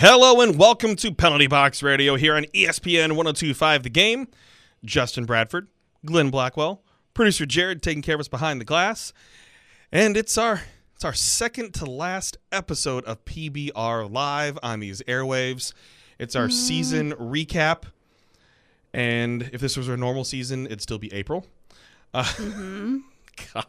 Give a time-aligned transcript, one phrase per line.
[0.00, 4.28] Hello and welcome to Penalty Box Radio here on ESPN 1025 The Game.
[4.84, 5.66] Justin Bradford,
[6.06, 9.12] Glenn Blackwell, producer Jared taking care of us behind the glass.
[9.90, 10.62] And it's our
[10.94, 15.72] it's our second to last episode of PBR live on these airwaves.
[16.16, 17.82] It's our season recap.
[18.94, 21.44] And if this was a normal season, it'd still be April.
[22.14, 22.32] Uh,
[23.52, 23.66] God.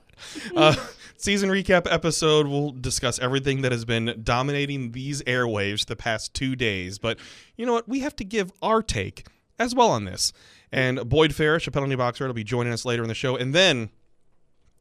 [0.55, 0.75] Uh,
[1.21, 2.47] season recap episode.
[2.47, 6.97] We'll discuss everything that has been dominating these airwaves the past two days.
[6.97, 7.19] But
[7.57, 7.88] you know what?
[7.88, 10.33] We have to give our take as well on this.
[10.71, 13.36] And Boyd Farish, a penalty boxer, will be joining us later in the show.
[13.36, 13.89] And then,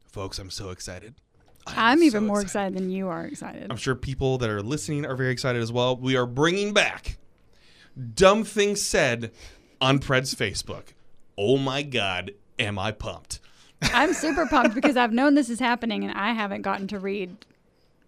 [0.07, 1.15] folks, I'm so excited.
[1.67, 3.67] I'm even so more excited than you are excited.
[3.69, 5.95] I'm sure people that are listening are very excited as well.
[5.95, 7.17] We are bringing back
[8.13, 9.31] Dumb Things Said
[9.81, 10.93] on Pred's Facebook.
[11.37, 13.39] Oh my God, am I pumped?
[13.81, 17.35] I'm super pumped because I've known this is happening and I haven't gotten to read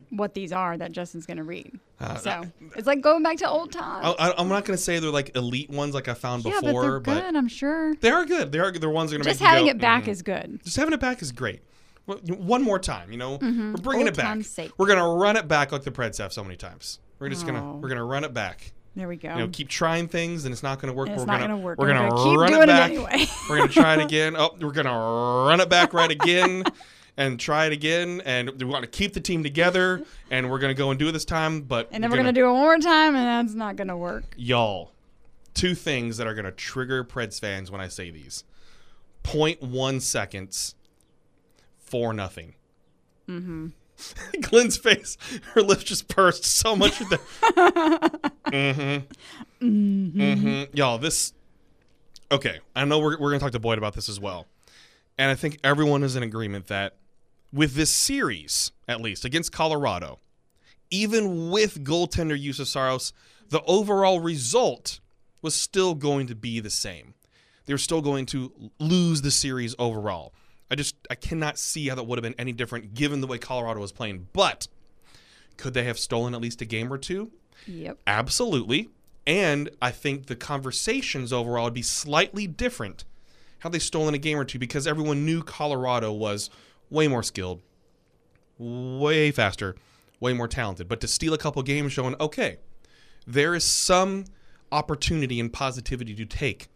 [0.09, 1.79] what these are that Justin's going to read.
[1.99, 2.43] Uh, so
[2.75, 4.15] it's like going back to old times.
[4.19, 6.99] I, I'm not going to say they're like elite ones like I found yeah, before,
[6.99, 7.93] but they're good, I'm sure.
[7.95, 8.51] they are good.
[8.51, 8.71] They are.
[8.71, 10.59] They're ones that are going to make Just having go, it back "Mhm." is good.
[10.63, 11.61] Just having it back is great.
[12.07, 13.95] Well, One more time, you know, we're bringing Mm-hmm.
[13.95, 14.43] Old it back.
[14.43, 14.71] sake.
[14.77, 16.99] We're gonna run it back like the Preds have so many times.
[17.19, 17.77] We're just gonna Oh.
[17.77, 18.73] we're gonna run it back.
[18.95, 19.31] There we go.
[19.33, 21.09] You know, keep trying things, and it's not gonna work.
[21.09, 21.79] It's we're not gonna, gonna work.
[21.79, 22.91] We're gonna, gonna keep run doing it it back.
[22.91, 23.25] anyway.
[23.49, 24.35] we're gonna try it again.
[24.37, 26.65] Oh, we're gonna run it back right again,
[27.17, 28.21] and try it again.
[28.25, 31.13] And we want to keep the team together, and we're gonna go and do it
[31.13, 31.61] this time.
[31.61, 33.87] But and then we're going to do it one more time and that's not going
[33.87, 34.23] to work.
[34.35, 34.91] y'all
[35.53, 38.43] two things that are going to trigger Preds fans when I say these.
[39.23, 40.75] 0.1 seconds,
[41.77, 42.55] four nothing.
[43.29, 43.67] Mm-hmm.
[44.41, 45.17] Glenn's face,
[45.53, 46.99] her lips just pursed so much.
[46.99, 47.17] With the,
[48.47, 50.21] mm-hmm.
[50.21, 50.75] Mm-hmm.
[50.75, 51.33] Y'all, this.
[52.31, 54.47] Okay, I know we're, we're going to talk to Boyd about this as well.
[55.17, 56.95] And I think everyone is in agreement that
[57.51, 60.19] with this series, at least against Colorado,
[60.89, 63.13] even with goaltender Juuse Saros,
[63.49, 64.99] the overall result
[65.41, 67.13] was still going to be the same.
[67.65, 70.33] They were still going to lose the series overall.
[70.71, 73.37] I just I cannot see how that would have been any different given the way
[73.37, 74.27] Colorado was playing.
[74.31, 74.69] But
[75.57, 77.31] could they have stolen at least a game or two?
[77.67, 77.99] Yep.
[78.07, 78.89] Absolutely.
[79.27, 83.03] And I think the conversations overall would be slightly different
[83.59, 86.49] how they stolen a game or two because everyone knew Colorado was
[86.89, 87.61] way more skilled,
[88.57, 89.75] way faster,
[90.19, 90.87] way more talented.
[90.87, 92.57] But to steal a couple games showing, okay,
[93.27, 94.25] there is some
[94.71, 96.69] opportunity and positivity to take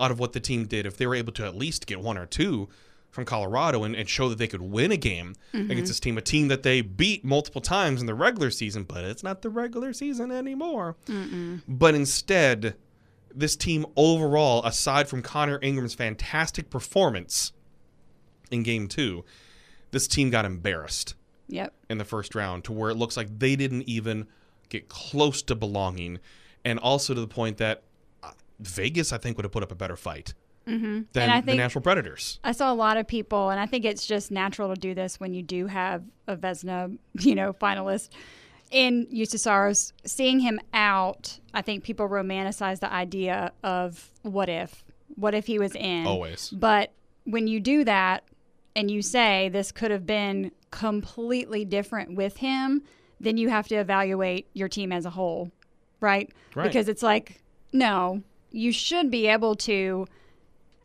[0.00, 2.18] out of what the team did if they were able to at least get one
[2.18, 2.68] or two
[3.12, 6.22] from Colorado and, and show that they could win a game against this team, a
[6.22, 9.92] team that they beat multiple times in the regular season, but it's not the regular
[9.92, 10.96] season anymore.
[11.68, 12.74] But instead,
[13.34, 17.52] this team overall, aside from Connor Ingram's fantastic performance
[18.50, 19.24] in game two,
[19.90, 21.14] this team got embarrassed
[21.48, 21.74] Yep.
[21.90, 24.26] in the first round to where it looks like they didn't even
[24.70, 26.18] get close to belonging.
[26.64, 27.82] And also to the point that
[28.22, 28.30] uh,
[28.60, 30.32] Vegas, I think, would have put up a better fight
[30.66, 31.02] Mm-hmm.
[31.12, 32.38] than And I the think- Nashville Predators.
[32.44, 35.18] I saw a lot of people, and I think it's just natural to do this
[35.18, 38.10] when you do have a Vezina, you know, finalist
[38.70, 39.92] in Saros.
[40.04, 44.84] Seeing him out, I think people romanticize the idea of what if,
[45.16, 46.06] what if he was in.
[46.06, 46.48] Always.
[46.50, 46.92] But
[47.24, 48.24] when you do that,
[48.74, 52.82] and you say this could have been completely different with him,
[53.20, 55.50] then you have to evaluate your team as a whole,
[56.00, 56.32] right?
[56.54, 56.66] Right.
[56.66, 57.42] Because it's like,
[57.72, 60.06] no, you should be able to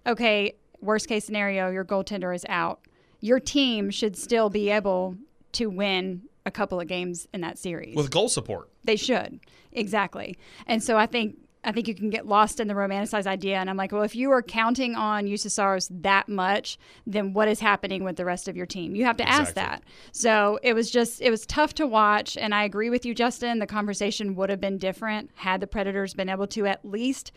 [0.08, 2.80] okay, worst case scenario, your goaltender is out.
[3.20, 5.18] Your team should still be able
[5.54, 7.96] to win a couple of games in that series.
[7.96, 8.70] With goal support.
[8.84, 9.40] they should.
[9.74, 10.38] Exactly.
[10.66, 13.70] And so I think I think you can get lost in the romanticized idea and
[13.70, 18.06] I'm like, well, if you are counting on Saros that much, then what is happening
[18.06, 18.96] with the rest of your team?
[18.96, 19.84] You have to ask that.
[20.14, 23.60] So it was just it was tough to watch and I agree with you Justin,
[23.60, 27.34] the conversation would have been different had the Predators been able to at least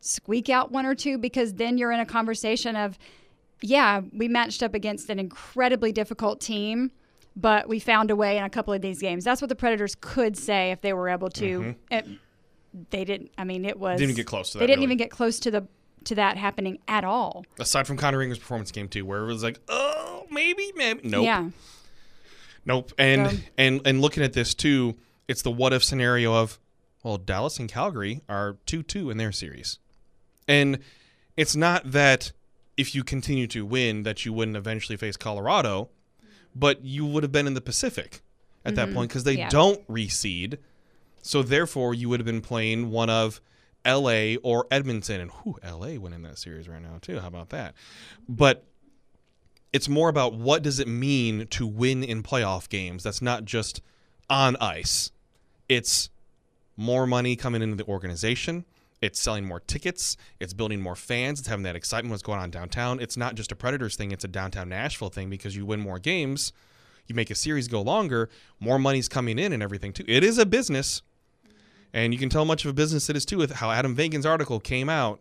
[0.00, 2.98] squeak out one or two because then you're in a conversation of
[3.62, 6.90] yeah, we matched up against an incredibly difficult team,
[7.36, 9.22] but we found a way in a couple of these games.
[9.22, 11.74] That's what the Predators could say if they were able to.
[11.90, 12.06] It,
[12.88, 13.30] they didn't.
[13.36, 13.96] I mean, it was.
[14.00, 14.06] Mm-hmm.
[14.06, 14.84] Didn't get close to They didn't really.
[14.84, 15.66] even get close to the
[16.04, 17.44] to that happening at all.
[17.58, 21.06] Aside from Connor Ingram's performance game too, where it was like, oh, maybe, maybe.
[21.06, 21.24] Nope.
[21.26, 21.50] Yeah.
[22.64, 22.92] Nope.
[22.98, 24.96] And So- and and looking at this too,
[25.28, 26.58] it's the what if scenario of
[27.02, 29.78] well, Dallas and Calgary are two two in their series.
[30.50, 30.80] And
[31.36, 32.32] it's not that
[32.76, 35.90] if you continue to win that you wouldn't eventually face Colorado,
[36.54, 38.22] but you would have been in the Pacific
[38.64, 39.40] at that point because they Mm-hmm.
[39.40, 39.48] Yeah.
[39.48, 40.58] don't reseed.
[41.22, 43.40] So therefore you would have been playing one of
[43.86, 47.20] LA or Edmonton and whew, LA winning that series right now too.
[47.20, 47.74] How about that?
[48.28, 48.66] But
[49.72, 53.80] it's more about what does it mean to win in playoff games that's not just
[54.28, 55.12] on ice
[55.68, 56.10] it's
[56.76, 58.64] more money coming into the organization.
[59.00, 60.16] It's selling more tickets.
[60.40, 61.40] It's building more fans.
[61.40, 63.00] It's having that excitement what's going on downtown.
[63.00, 65.98] It's not just a Predators thing, it's a downtown Nashville thing because you win more
[65.98, 66.52] games,
[67.06, 70.04] you make a series go longer, more money's coming in and everything too.
[70.06, 71.02] It is a business.
[71.92, 73.96] And you can tell how much of a business it is too with how Adam
[73.96, 75.20] Vingan's article came out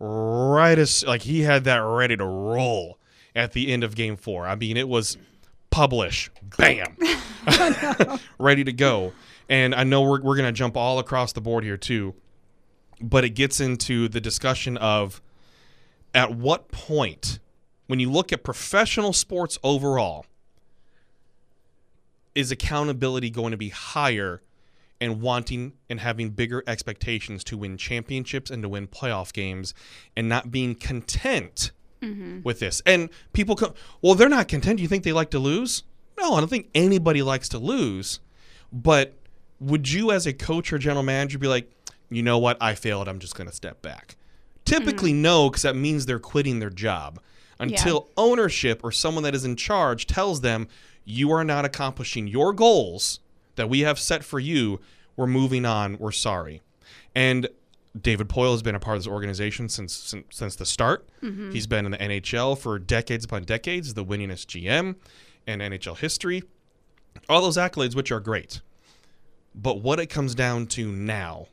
[0.00, 2.98] right as like he had that ready to roll
[3.34, 4.46] at the end of game four.
[4.46, 5.18] I mean, it was
[5.70, 6.96] publish, bam,
[8.38, 9.12] ready to go.
[9.48, 12.14] And I know we're, we're going to jump all across the board here too,
[13.00, 15.20] but it gets into the discussion of
[16.14, 17.38] at what point,
[17.86, 20.26] when you look at professional sports overall,
[22.34, 24.42] is accountability going to be higher
[25.00, 29.74] and wanting and having bigger expectations to win championships and to win playoff games
[30.16, 31.70] and not being content
[32.02, 32.40] mm-hmm.
[32.42, 32.82] with this.
[32.84, 34.78] And people come, well, they're not content.
[34.78, 35.84] Do you think they like to lose?
[36.18, 38.20] No, I don't think anybody likes to lose.
[38.72, 39.14] But
[39.60, 41.70] would you, as a coach or general manager, be like,
[42.10, 42.56] you know what?
[42.60, 43.08] I failed.
[43.08, 44.16] I'm just going to step back.
[44.64, 45.22] Typically, mm-hmm.
[45.22, 47.20] no, because that means they're quitting their job
[47.58, 48.12] until yeah.
[48.16, 50.68] ownership or someone that is in charge tells them
[51.04, 53.20] you are not accomplishing your goals
[53.56, 54.80] that we have set for you.
[55.16, 55.98] We're moving on.
[55.98, 56.62] We're sorry.
[57.14, 57.48] And
[58.00, 61.08] David Poile has been a part of this organization since since, since the start.
[61.22, 61.50] Mm-hmm.
[61.50, 64.96] He's been in the NHL for decades upon decades, the winningest GM
[65.46, 66.42] in NHL history.
[67.28, 68.60] All those accolades, which are great.
[69.54, 71.48] But what it comes down to now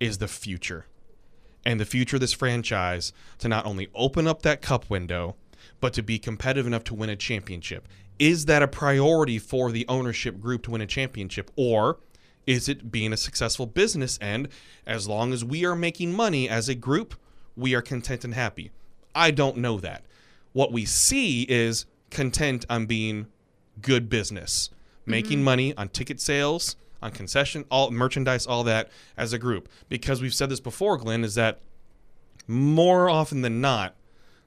[0.00, 0.86] is the future.
[1.64, 5.36] And the future of this franchise to not only open up that cup window,
[5.80, 7.86] but to be competitive enough to win a championship.
[8.18, 11.50] Is that a priority for the ownership group to win a championship?
[11.56, 11.98] Or
[12.46, 14.18] is it being a successful business?
[14.20, 14.48] And
[14.86, 17.14] as long as we are making money as a group,
[17.56, 18.70] we are content and happy.
[19.14, 20.04] I don't know that.
[20.52, 23.26] What we see is content on being
[23.82, 24.70] good business,
[25.06, 25.44] making mm-hmm.
[25.44, 29.68] money on ticket sales, on concession, all merchandise, all that as a group.
[29.88, 31.60] Because we've said this before, Glenn, is that
[32.46, 33.94] more often than not,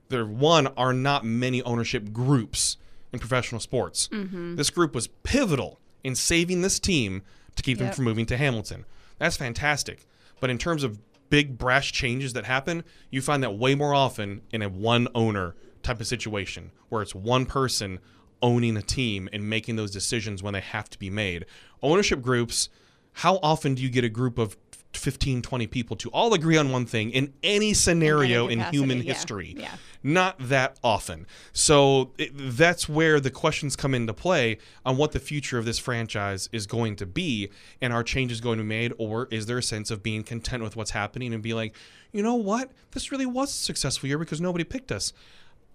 [0.10, 2.78] there one are not many ownership groups
[3.14, 4.10] in professional sports.
[4.10, 4.56] Mm-hmm.
[4.56, 7.24] This group was pivotal in saving this team
[7.56, 7.88] to keep yep.
[7.88, 8.86] them from moving to Hamilton.
[9.18, 10.06] That's fantastic.
[10.40, 11.00] But in terms of
[11.30, 15.56] big brash changes that happen, you find that way more often in a one owner
[15.84, 18.00] type of situation where it's one person
[18.42, 21.46] owning a team and making those decisions when they have to be made.
[21.84, 22.70] Ownership groups,
[23.14, 24.56] how often do you get a group of
[24.94, 28.98] 15, 20 people to all agree on one thing in any scenario in, in human
[28.98, 29.14] yeah.
[29.14, 29.56] history.
[29.58, 29.76] Yeah.
[30.04, 31.28] Not that often.
[31.54, 35.80] So it, that's where the questions come into play on what the future of this
[35.80, 37.50] franchise is going to be
[37.82, 40.64] and are changes going to be made or is there a sense of being content
[40.64, 41.76] with what's happening and be like,
[42.12, 42.72] you know what?
[42.92, 45.14] This really was a successful year because nobody picked us.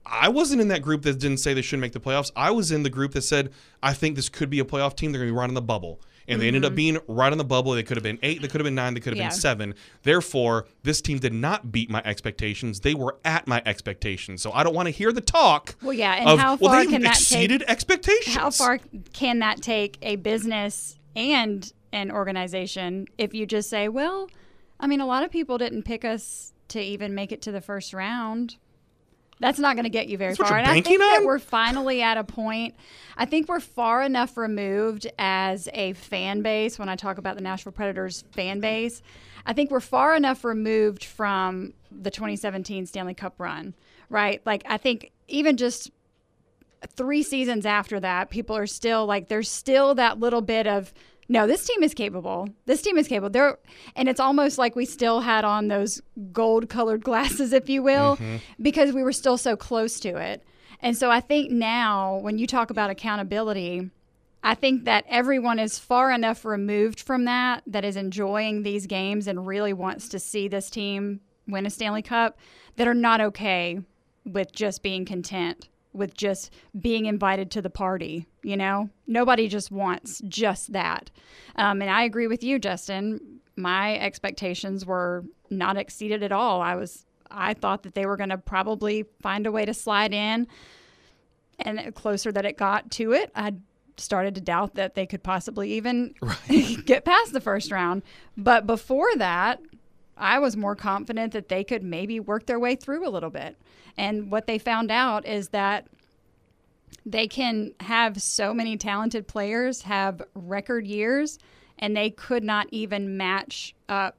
[0.09, 2.31] I wasn't in that group that didn't say they shouldn't make the playoffs.
[2.37, 5.13] I was in the group that said, I think this could be a playoff team.
[5.13, 6.77] They're going to be right on the bubble and they ended up mm-hmm.
[6.77, 7.73] being right on the bubble.
[7.73, 9.29] They could have been eight, they could have been nine, they could have yeah.
[9.29, 9.75] been seven.
[10.03, 12.81] Therefore, this team did not beat my expectations.
[12.81, 14.43] They were at my expectations.
[14.43, 15.77] So I don't want to hear the talk.
[15.83, 18.37] Well, yeah, and of, how far well, can that exceeded take, expectations?
[18.37, 18.79] How far
[19.13, 24.29] can that take a business and an organization if you just say, well,
[24.79, 27.61] I mean, a lot of people didn't pick us to even make it to the
[27.61, 28.57] first round.
[29.39, 30.59] That's not going to get you very That's far.
[30.59, 31.09] and I think on?
[31.09, 32.75] that we're finally at a point.
[33.17, 36.79] I think we're far enough removed as a fan base.
[36.79, 39.03] When I talk about the Nashville Predators fan base,
[39.45, 43.75] I think we're far enough removed from the 2017 Stanley Cup run,
[44.09, 44.41] right?
[44.47, 45.91] Like I think even just
[46.95, 50.93] three seasons after that, people are still like there's still that little bit of
[51.29, 52.49] no, this team is capable.
[52.67, 53.31] This team is capable.
[53.31, 53.59] There,
[53.97, 56.01] and it's almost like we still had on those
[56.33, 58.37] gold-colored glasses, if you will, mm-hmm.
[58.63, 60.45] because we were still so close to it.
[60.81, 63.91] And so I think now, when you talk about accountability,
[64.43, 69.27] I think that everyone is far enough removed from that that is enjoying these games
[69.27, 72.39] and really wants to see this team win a Stanley Cup
[72.77, 73.81] that are not okay
[74.25, 78.27] with just being content with just being invited to the party.
[78.43, 81.11] You know, nobody just wants just that.
[81.57, 83.41] Um, and I agree with you, Justin.
[83.57, 86.61] My expectations were not exceeded at all.
[86.61, 90.13] I was, I thought that they were going to probably find a way to slide
[90.13, 90.47] in.
[91.59, 93.55] And closer that it got to it, I
[93.97, 96.77] started to doubt that they could possibly even right.
[96.85, 98.03] get past the first round.
[98.37, 99.61] But before that,
[100.17, 103.57] I was more confident that they could maybe work their way through a little bit.
[103.99, 105.87] And what they found out is that
[107.05, 111.39] they can have so many talented players have record years,
[111.79, 114.17] and they could not even match up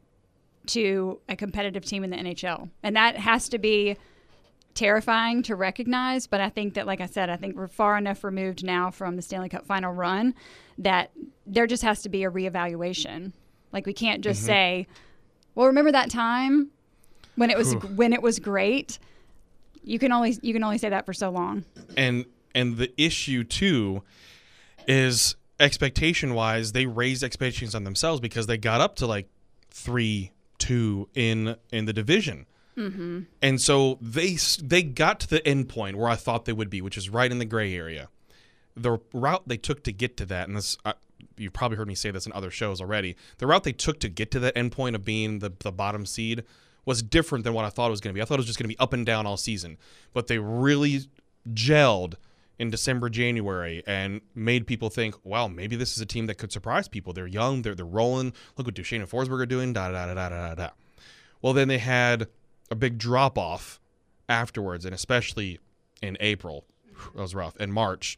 [0.68, 2.70] to a competitive team in the NHL.
[2.84, 3.98] And that has to be
[4.74, 6.28] terrifying to recognize.
[6.28, 9.16] But I think that, like I said, I think we're far enough removed now from
[9.16, 10.36] the Stanley Cup final run
[10.78, 11.12] that
[11.46, 13.32] there just has to be a reevaluation.
[13.72, 14.48] Like we can't just Mm-hmm.
[14.48, 14.88] say,
[15.58, 16.70] "Well, remember that time
[17.36, 19.00] when it was when it was great."
[19.84, 21.66] You can only you can only say that for so long.
[21.98, 24.04] and and the issue too
[24.88, 29.28] is expectation wise they raised expectations on themselves because they got up to like
[29.72, 32.46] three two in in the division
[32.78, 33.22] mm-hmm.
[33.42, 36.82] and so they they got to the end point where i thought they would be
[36.82, 38.08] which is right in the gray area
[38.76, 40.78] the route they took to get to that and this
[41.38, 44.10] you've probably heard me say this in other shows already the route they took to
[44.10, 46.44] get to that end point of being the, the bottom seed
[46.86, 48.48] was different than what i thought it was going to be i thought it was
[48.48, 49.78] just going to be up and down all season
[50.14, 51.02] but they really
[51.54, 52.16] gelled
[52.60, 56.52] in December, January, and made people think, "Wow, maybe this is a team that could
[56.52, 57.14] surprise people.
[57.14, 58.34] They're young, they're they're rolling.
[58.56, 60.70] Look what Duchene and Forsberg are doing." Da da da da da da.
[61.42, 62.28] Well, then they had
[62.72, 63.80] a big drop off
[64.28, 65.60] afterwards, and especially
[66.02, 66.66] in April,
[67.16, 67.56] that was rough.
[67.58, 68.18] In March,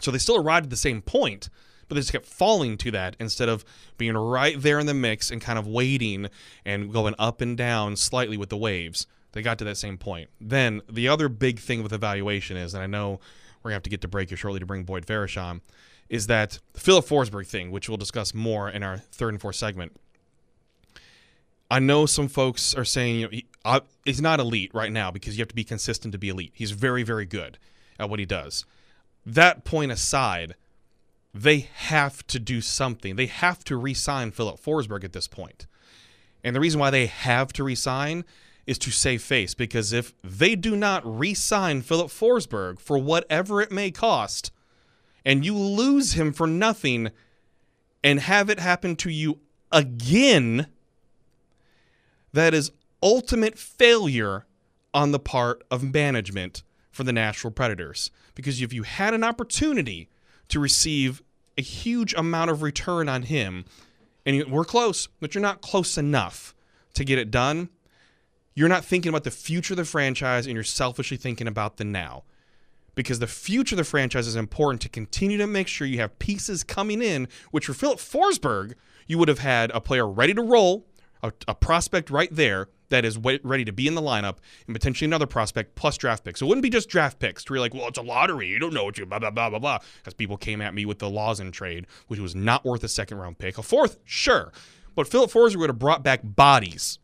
[0.00, 1.48] so they still arrived at the same point,
[1.88, 3.64] but they just kept falling to that instead of
[3.98, 6.28] being right there in the mix and kind of waiting
[6.64, 9.06] and going up and down slightly with the waves.
[9.32, 10.30] They got to that same point.
[10.40, 13.20] Then the other big thing with evaluation is, and I know
[13.62, 15.60] we're gonna have to get to break here shortly to bring Boyd Farish on,
[16.08, 19.56] is that the Filip Forsberg thing, which we'll discuss more in our third and fourth
[19.56, 19.92] segment.
[21.70, 25.10] I know some folks are saying you know he, uh, he's not elite right now
[25.10, 26.52] because you have to be consistent to be elite.
[26.54, 27.58] He's very very good
[27.98, 28.64] at what he does.
[29.24, 30.54] That point aside,
[31.42, 33.16] they have to do something.
[33.16, 35.66] They have to re-sign Filip Forsberg at this point.
[36.42, 38.24] And the reason why they have to resign
[38.66, 43.70] is to save face because if they do not re-sign Filip Forsberg for whatever it
[43.70, 44.50] may cost,
[45.24, 47.10] and you lose him for nothing
[48.02, 49.40] and have it happen to you
[49.72, 50.68] again,
[52.32, 54.46] that is ultimate failure
[54.94, 58.10] on the part of management for the Nashville Predators.
[58.34, 60.08] Because if you had an opportunity
[60.48, 61.22] to receive
[61.58, 63.64] a huge amount of return on him,
[64.24, 66.54] and you, we're close, but you're not close enough
[66.94, 67.68] to get it done,
[68.54, 71.84] you're not thinking about the future of the franchise and you're selfishly thinking about the
[71.84, 72.24] now.
[72.94, 76.18] Because the future of the franchise is important to continue to make sure you have
[76.18, 78.72] pieces coming in, which for Filip Forsberg,
[79.06, 80.86] you would have had a player ready to roll,
[81.22, 85.06] a, a prospect right there that is ready to be in the lineup, and potentially
[85.06, 86.40] another prospect plus draft picks.
[86.40, 88.48] So it wouldn't be just draft picks to you're like, well, it's a lottery.
[88.48, 89.78] You don't know what you blah, blah, blah, blah, blah.
[89.98, 93.18] Because people came at me with the Lawson trade, which was not worth a second
[93.18, 93.58] round pick.
[93.58, 94.52] A fourth, sure.
[94.94, 96.98] But Filip Forsberg would have brought back bodies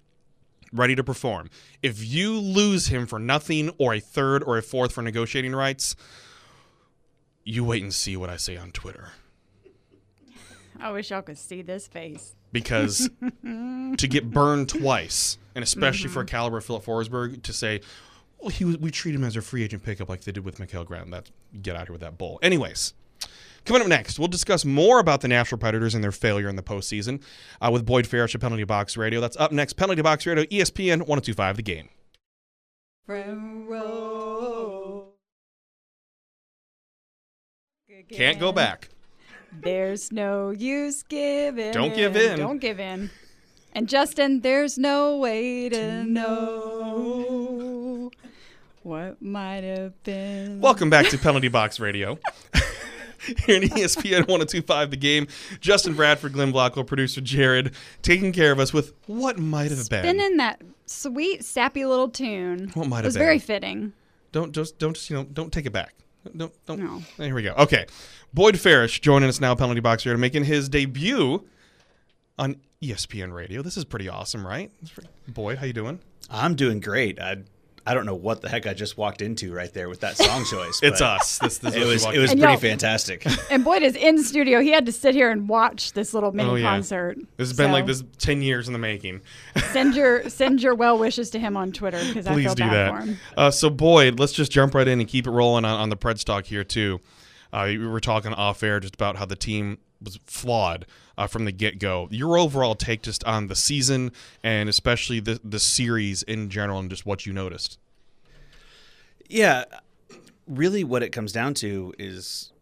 [0.73, 1.51] ready to perform.
[1.83, 5.95] If you lose him for nothing or a third or a fourth for negotiating rights,
[7.45, 9.09] you wait and see what I say on Twitter.
[10.81, 12.35] I wish y'all could see this face.
[12.52, 17.80] Because to get burned twice, and especially for a caliber of Filip Forsberg, to say,
[18.38, 20.59] well, he was, we treat him as a free agent pickup like they did with
[20.59, 21.11] Mikael Graham.
[21.11, 21.30] That
[21.62, 22.38] get out here with that bull.
[22.42, 22.92] Anyways,
[23.64, 26.62] coming up next, we'll discuss more about the Nashville Predators and their failure in the
[26.62, 27.23] postseason
[27.61, 29.21] uh, with Boyd Farish of Penalty Box Radio.
[29.21, 29.75] That's up next.
[29.75, 31.88] Penalty Box Radio, ESPN 1025 The Game.
[38.11, 38.88] Can't go back.
[39.61, 41.73] There's no use giving.
[41.73, 42.38] Don't give in.
[42.38, 43.11] Don't give in.
[43.75, 48.11] And Justin, there's no way to know
[48.82, 50.61] what might have been.
[50.61, 52.18] Welcome back to Penalty Box Radio.
[53.47, 55.28] Here in ESPN 1025 The Game,
[55.61, 60.02] Justin Bradford, Glenn Blackwell, producer Jared, taking care of us with what might have been.
[60.02, 62.73] Spinning that sweet, sappy little tune.
[62.75, 63.21] What might It have was been.
[63.21, 63.92] very fitting.
[64.32, 65.94] Don't just don't just you know don't take it back.
[66.37, 66.79] Don't don't.
[66.81, 67.02] No.
[67.19, 67.52] Eh, here we go.
[67.55, 67.87] Okay,
[68.33, 71.45] Boyd Farish joining us now, Penalty Box Radio, making his debut
[72.38, 73.62] on ESPN Radio.
[73.62, 74.71] This is pretty awesome, right?
[74.95, 76.00] Pretty- Boyd, how you doing?
[76.31, 77.21] I'm doing great.
[77.21, 77.38] I
[77.85, 80.45] I don't know what the heck I just walked into right there with that song
[80.45, 80.79] choice.
[80.83, 81.39] It's us.
[81.39, 83.27] This, this It was it was pretty y'all- fantastic.
[83.51, 84.61] And Boyd is in studio.
[84.61, 86.62] He had to sit here and watch this little mini Oh, yeah.
[86.71, 87.19] concert.
[87.37, 89.21] This has been like this ten years in the making.
[89.73, 92.62] Send your send your well wishes to him on Twitter because I Please feel do
[92.65, 93.07] bad for that.
[93.09, 93.19] him.
[93.37, 95.97] Uh, so Boyd, let's just jump right in and keep it rolling on, on the
[95.97, 97.01] Pred stock here too.
[97.53, 101.44] Uh, we were talking off air just about how the team was flawed uh, from
[101.44, 102.09] the get go.
[102.11, 106.90] Your overall take just on the season and especially the the series in general and
[106.90, 107.78] just what you noticed.
[109.28, 109.64] Yeah,
[110.47, 112.52] really, what it comes down to is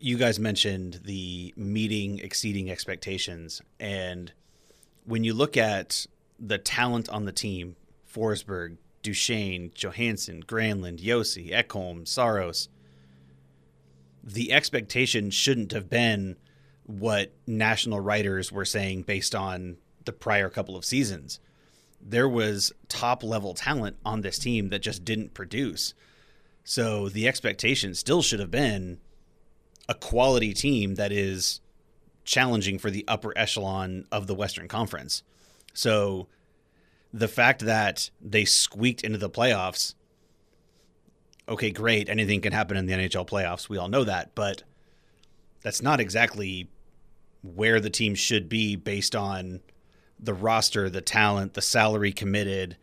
[0.00, 4.32] you guys mentioned the meeting exceeding expectations, and
[5.04, 6.06] when you look at
[6.38, 7.76] the talent on the team,
[8.12, 12.68] Forsberg, Duchene, Johansen, Granlund, Josi, Ekholm, Saros,
[14.32, 16.36] the expectation shouldn't have been
[16.84, 21.38] what national writers were saying based on the prior couple of seasons
[22.00, 25.94] there was top level talent on this team that just didn't produce.
[26.64, 28.98] So the expectation still should have been
[29.88, 31.60] a quality team that is
[32.24, 35.22] challenging for the upper echelon of the Western Conference.
[35.72, 36.28] So
[37.12, 39.94] the fact that they squeaked into the playoffs,
[41.48, 42.08] okay, great.
[42.08, 43.68] Anything can happen in the NHL playoffs.
[43.68, 44.62] We all know that, but
[45.62, 46.68] that's not exactly
[47.42, 49.60] where the team should be based on
[50.18, 52.76] the roster, the talent, the salary committed,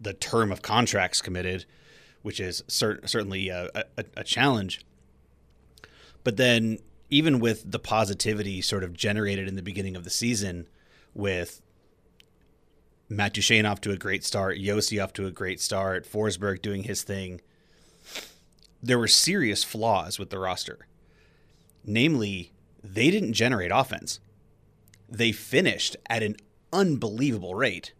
[0.00, 1.64] the term of contracts committed,
[2.22, 4.84] which is cer- certainly a, a, a challenge.
[6.24, 6.78] But then,
[7.10, 10.68] even with the positivity sort of generated in the beginning of the season,
[11.14, 11.60] with
[13.08, 16.84] Matt Duchene off to a great start, Josi off to a great start, Forsberg doing
[16.84, 17.40] his thing,
[18.82, 20.86] there were serious flaws with the roster.
[21.84, 24.20] Namely, they didn't generate offense.
[25.08, 26.36] They finished at an
[26.72, 27.92] unbelievable rate.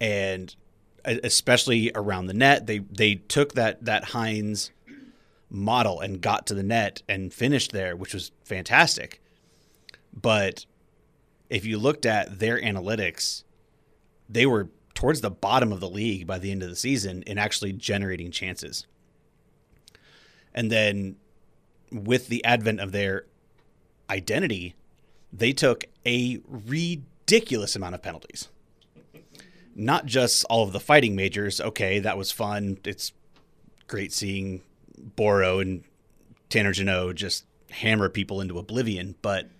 [0.00, 0.54] And
[1.04, 4.70] especially around the net, they they took that that Hynes
[5.50, 9.20] model and got to the net and finished there, which was fantastic.
[10.12, 10.66] But
[11.48, 13.44] if you looked at their analytics,
[14.28, 17.38] they were towards the bottom of the league by the end of the season in
[17.38, 18.86] actually generating chances.
[20.54, 21.16] And then
[21.90, 23.24] with the advent of their
[24.08, 24.74] identity,
[25.32, 28.48] they took a ridiculous amount of penalties.
[29.74, 31.60] Not just all of the fighting majors.
[31.60, 32.78] Okay, that was fun.
[32.84, 33.12] It's
[33.88, 34.62] great seeing
[34.96, 35.84] Boro and
[36.48, 39.50] Tanner Jeannot just hammer people into oblivion, but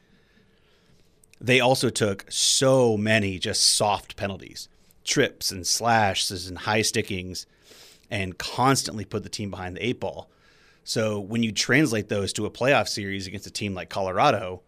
[1.40, 4.68] they also took so many just soft penalties,
[5.02, 7.46] trips and slashes and high stickings,
[8.10, 10.30] and constantly put the team behind the eight ball.
[10.84, 14.62] So when you translate those to a playoff series against a team like Colorado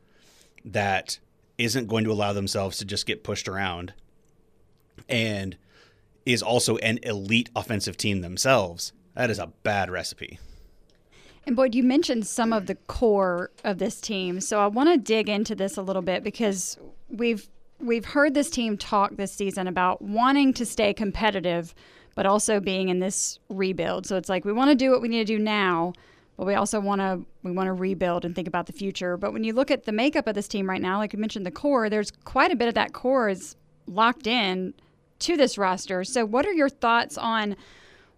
[0.65, 1.19] that
[1.59, 3.93] isn't going to allow themselves to just get pushed around
[5.09, 5.57] and
[6.25, 10.39] is also an elite offensive team themselves, that is a bad recipe.
[11.47, 14.97] And Boyd, you mentioned some of the core of this team, so I want to
[14.97, 16.77] dig into this a little bit because
[17.09, 21.75] we've we've heard this team talk this season about wanting to stay competitive,
[22.17, 24.07] but also being in this rebuild.
[24.07, 25.93] So it's like we want to do what we need to do now,
[26.37, 29.17] but we also want to we want to rebuild and think about the future.
[29.17, 31.47] But when you look at the makeup of this team right now, like you mentioned,
[31.47, 33.55] the core, there's quite a bit of that core is
[33.87, 34.75] locked in
[35.21, 36.03] to this roster.
[36.03, 37.55] So what are your thoughts on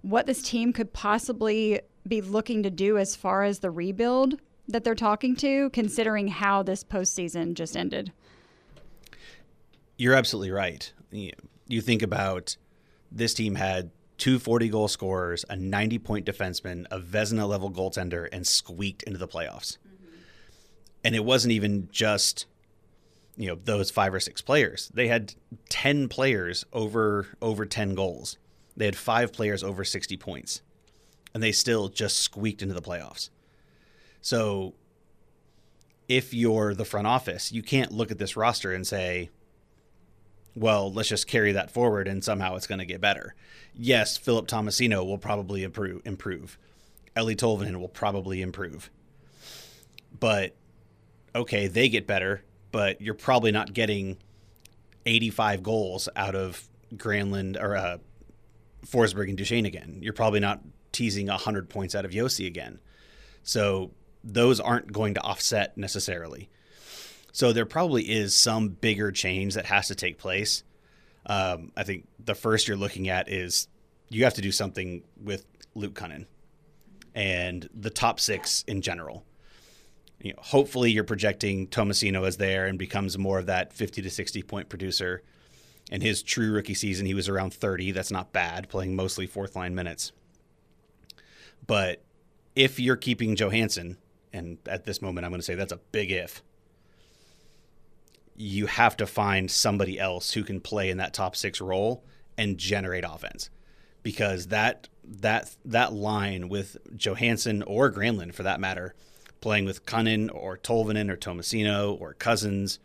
[0.02, 4.84] what this team could possibly be looking to do as far as the rebuild that
[4.84, 8.12] they're talking to, considering how this postseason just ended?
[9.96, 10.92] You're absolutely right.
[11.10, 12.56] You think about
[13.10, 18.28] this team had two 40 goal scorers, a 90 point defenseman, a Vezina level goaltender,
[18.32, 19.78] and squeaked into the playoffs.
[19.78, 20.14] Mm-hmm.
[21.04, 22.46] And it wasn't even just
[23.36, 24.90] you know those five or six players.
[24.92, 25.34] They had
[25.68, 28.36] 10 players over over 10 goals.
[28.76, 30.62] They had five players over 60 points
[31.34, 33.30] and they still just squeaked into the playoffs.
[34.20, 34.74] So
[36.08, 39.30] if you're the front office, you can't look at this roster and say,
[40.58, 43.34] well, let's just carry that forward and somehow it's going to get better.
[43.74, 46.02] Yes, Philip Tomasino will probably improve.
[46.04, 46.58] improve.
[47.16, 48.90] Eeli Tolvanen will probably improve.
[50.18, 50.54] But
[51.34, 52.42] okay, they get better,
[52.72, 54.18] but you're probably not getting
[55.06, 57.98] 85 goals out of Granlund or uh,
[58.86, 59.98] Forsberg and Duchene again.
[60.00, 60.60] You're probably not
[60.92, 62.80] teasing 100 points out of Josi again.
[63.42, 63.92] So
[64.24, 66.48] those aren't going to offset necessarily.
[67.38, 70.64] So there probably is some bigger change that has to take place.
[71.24, 73.68] Um, I think the first you're looking at is
[74.08, 75.46] you have to do something with
[75.76, 76.26] Luke Kunin
[77.14, 79.24] and the top six in general.
[80.20, 84.10] You know, hopefully you're projecting Tomasino as there and becomes more of that 50 to
[84.10, 85.22] 60 point producer.
[85.92, 87.92] In his true rookie season, he was around 30.
[87.92, 90.10] That's not bad, playing mostly fourth line minutes.
[91.64, 92.02] But
[92.56, 93.96] if you're keeping Johansen,
[94.32, 96.42] and at this moment I'm going to say that's a big if,
[98.38, 102.04] you have to find somebody else who can play in that top six role
[102.36, 103.50] and generate offense.
[104.02, 108.94] Because that that that line with Johansen or Granlund for that matter,
[109.40, 112.78] playing with Kunin or Tolvanen or Tomasino or Cousins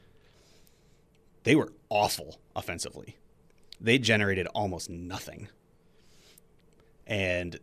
[1.44, 3.18] they were awful offensively.
[3.80, 5.50] They generated almost nothing.
[7.06, 7.60] And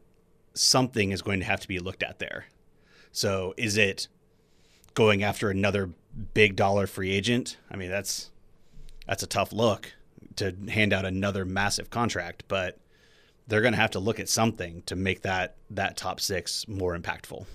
[0.55, 2.47] something is going to have to be looked at there.
[3.13, 4.09] So is it
[4.95, 5.91] going after another
[6.35, 7.57] big dollar free agent?
[7.71, 8.31] I mean, that's
[9.07, 9.95] that's a tough look
[10.37, 12.79] to hand out another massive contract, but
[13.47, 16.97] they're going to have to look at something to make that that top 6 more
[16.97, 17.47] impactful.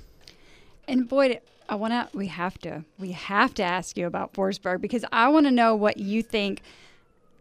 [0.87, 1.39] And Boyd,
[1.69, 5.29] I want to we have to we have to ask you about Forsberg because I
[5.29, 6.61] want to know what you think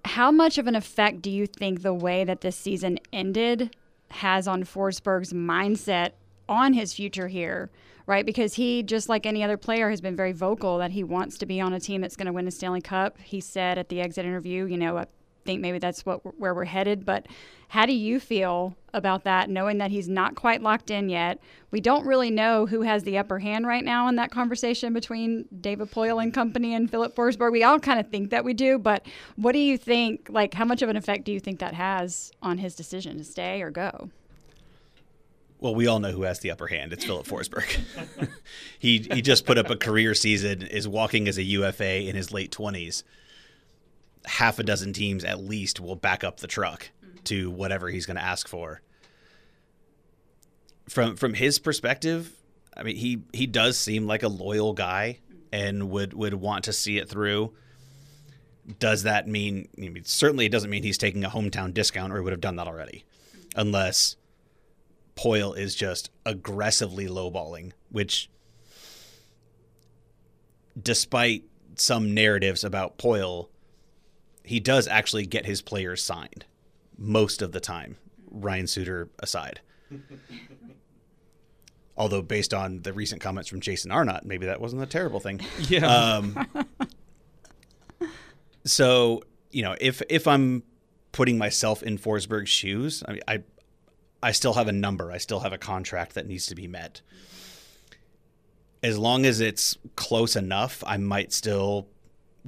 [0.04, 3.74] how much of an effect do you think the way that this season ended
[4.10, 6.12] has on Forsberg's mindset
[6.48, 7.70] on his future here,
[8.06, 8.26] right?
[8.26, 11.46] Because he, just like any other player, has been very vocal that he wants to
[11.46, 13.18] be on a team that's going to win a Stanley Cup.
[13.18, 15.06] He said at the exit interview, you know, I
[15.44, 17.04] think maybe that's what where we're headed.
[17.04, 17.26] But
[17.68, 21.40] how do you feel about that, knowing that he's not quite locked in yet?
[21.70, 25.46] We don't really know who has the upper hand right now in that conversation between
[25.60, 27.52] David Poile and company and Filip Forsberg.
[27.52, 30.28] We all kind of think that we do, but what do you think?
[30.30, 33.24] Like, how much of an effect do you think that has on his decision to
[33.24, 34.10] stay or go?
[35.64, 36.92] Well, we all know who has the upper hand.
[36.92, 37.80] It's Filip Forsberg.
[38.78, 42.30] he he just put up a career season, is walking as a UFA in his
[42.30, 43.02] late twenties.
[44.26, 47.16] Half a dozen teams at least will back up the truck mm-hmm.
[47.24, 48.82] to whatever he's going to ask for.
[50.86, 52.30] From from his perspective,
[52.76, 55.38] I mean he he does seem like a loyal guy mm-hmm.
[55.50, 57.54] and would would want to see it through.
[58.78, 59.68] Does that mean?
[59.78, 62.42] I mean certainly, it doesn't mean he's taking a hometown discount, or he would have
[62.42, 63.60] done that already, mm-hmm.
[63.60, 64.16] unless
[65.16, 68.30] Poile is just aggressively lowballing, which,
[70.80, 71.44] despite
[71.76, 73.48] some narratives about Poile,
[74.44, 76.44] he does actually get his players signed
[76.98, 77.96] most of the time,
[78.30, 79.60] Ryan Suter aside.
[81.96, 85.40] Although, based on the recent comments from Jason Arnott, maybe that wasn't a terrible thing.
[85.68, 85.86] Yeah.
[85.86, 86.48] Um,
[88.64, 90.64] so, you know, if if I'm
[91.12, 93.42] putting myself in Forsberg's shoes, I mean, I
[94.24, 95.12] I still have a number.
[95.12, 97.02] I still have a contract that needs to be met.
[98.82, 101.88] As long as it's close enough, I might still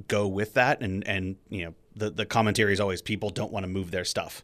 [0.07, 0.81] go with that.
[0.81, 4.05] And and you know, the the commentary is always people don't want to move their
[4.05, 4.43] stuff.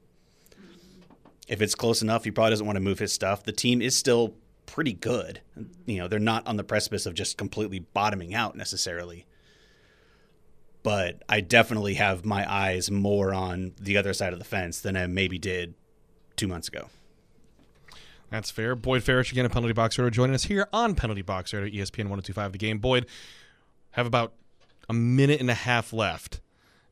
[1.48, 3.44] If it's close enough, he probably doesn't want to move his stuff.
[3.44, 4.36] The team is still
[4.68, 5.42] pretty good.
[5.88, 9.26] You know, they're not on the precipice of just completely bottoming out necessarily.
[10.84, 14.96] But I definitely have my eyes more on the other side of the fence than
[14.96, 15.74] I maybe did
[16.36, 16.90] two months ago.
[18.34, 18.76] That's fair.
[18.76, 22.10] Boyd Farish again a Penalty Box Radio joining us here on Penalty Box Radio, ESPN
[22.10, 22.80] 1025 The Game.
[22.80, 23.06] Boyd,
[23.92, 24.34] have about
[24.90, 26.42] a minute and a half left.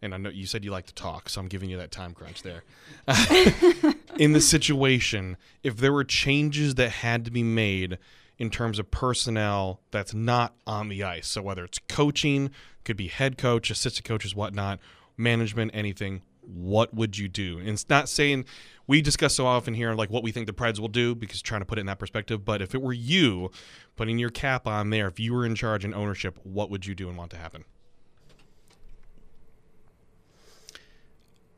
[0.04, 2.14] And I know you said you like to talk, so I'm giving you that time
[2.14, 2.64] crunch there.
[4.20, 7.98] in the situation, if there were changes that had to be made
[8.38, 12.52] in terms of personnel that's not on the ice, so whether it's coaching,
[12.84, 14.80] could be head coach, assistant coaches, whatnot,
[15.18, 17.60] management, anything, what would you do?
[17.60, 18.46] And it's not saying
[18.88, 21.62] we discuss so often here like what we think the Preds will do because trying
[21.62, 22.44] to put it in that perspective.
[22.44, 23.52] But if it were you
[23.96, 26.96] putting your cap on there, if you were in charge and ownership, what would you
[26.96, 27.64] do and want to happen?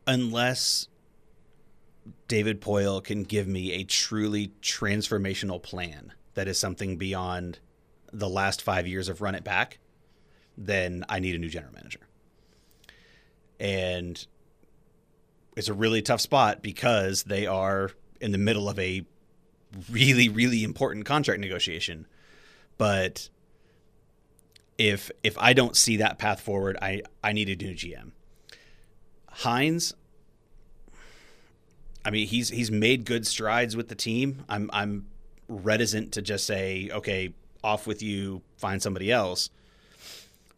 [0.05, 0.89] Unless
[2.27, 7.59] David Poile can give me a truly transformational plan that is something beyond
[8.11, 9.79] the last five years of run it back,
[10.57, 12.01] then I need a new general manager.
[13.59, 14.25] And
[15.55, 19.05] it's a really tough spot because they are in the middle of a
[19.89, 22.07] really, really important contract negotiation.
[22.77, 23.29] But
[24.77, 28.11] if if I don't see that path forward, I, I need a new GM.
[29.31, 29.93] Hynes,
[32.05, 34.43] I mean, he's he's made good strides with the team.
[34.49, 35.07] I'm I'm
[35.47, 39.49] reticent to just say, okay, off with you, find somebody else.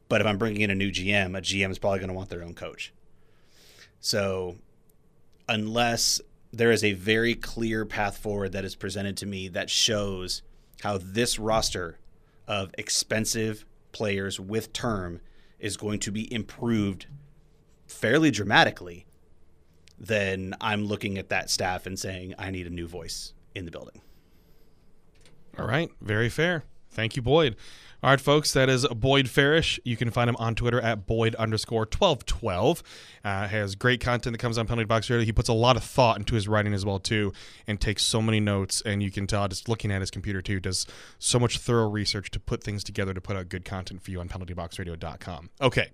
[0.08, 2.30] But if I'm bringing in a new GM, a GM is probably going to want
[2.30, 2.94] their own coach.
[4.00, 4.56] So,
[5.48, 10.42] unless there is a very clear path forward that is presented to me that shows
[10.82, 12.00] how this roster
[12.48, 15.20] of expensive players with term
[15.60, 17.08] is going to be improved
[17.88, 19.06] fairly dramatically,
[19.98, 23.72] then I'm looking at that staff and saying, I need a new voice in the
[23.72, 24.02] building.
[25.58, 25.90] All right.
[26.02, 26.64] Very fair.
[26.92, 27.56] Thank you, Boyd.
[28.06, 29.80] All right, folks, that is Boyd Farish.
[29.84, 32.84] You can find him on Twitter at Boyd underscore 1212.
[33.24, 35.26] Uh, has great content that comes on Penalty Box Radio.
[35.26, 37.34] He puts a lot of thought into his writing as well, too,
[37.66, 38.80] and takes so many notes.
[38.86, 40.86] And you can tell just looking at his computer, too, does
[41.18, 44.20] so much thorough research to put things together to put out good content for you
[44.20, 45.50] on penaltyboxradio.com.
[45.60, 45.90] Okay.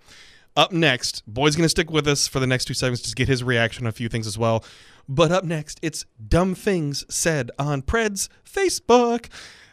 [0.58, 3.30] Up next, Boyd's going to stick with us for the next two segments to get
[3.30, 4.66] his reaction on a few things as well.
[5.08, 9.30] But up next, it's Dumb Things Said on Pred's Facebook.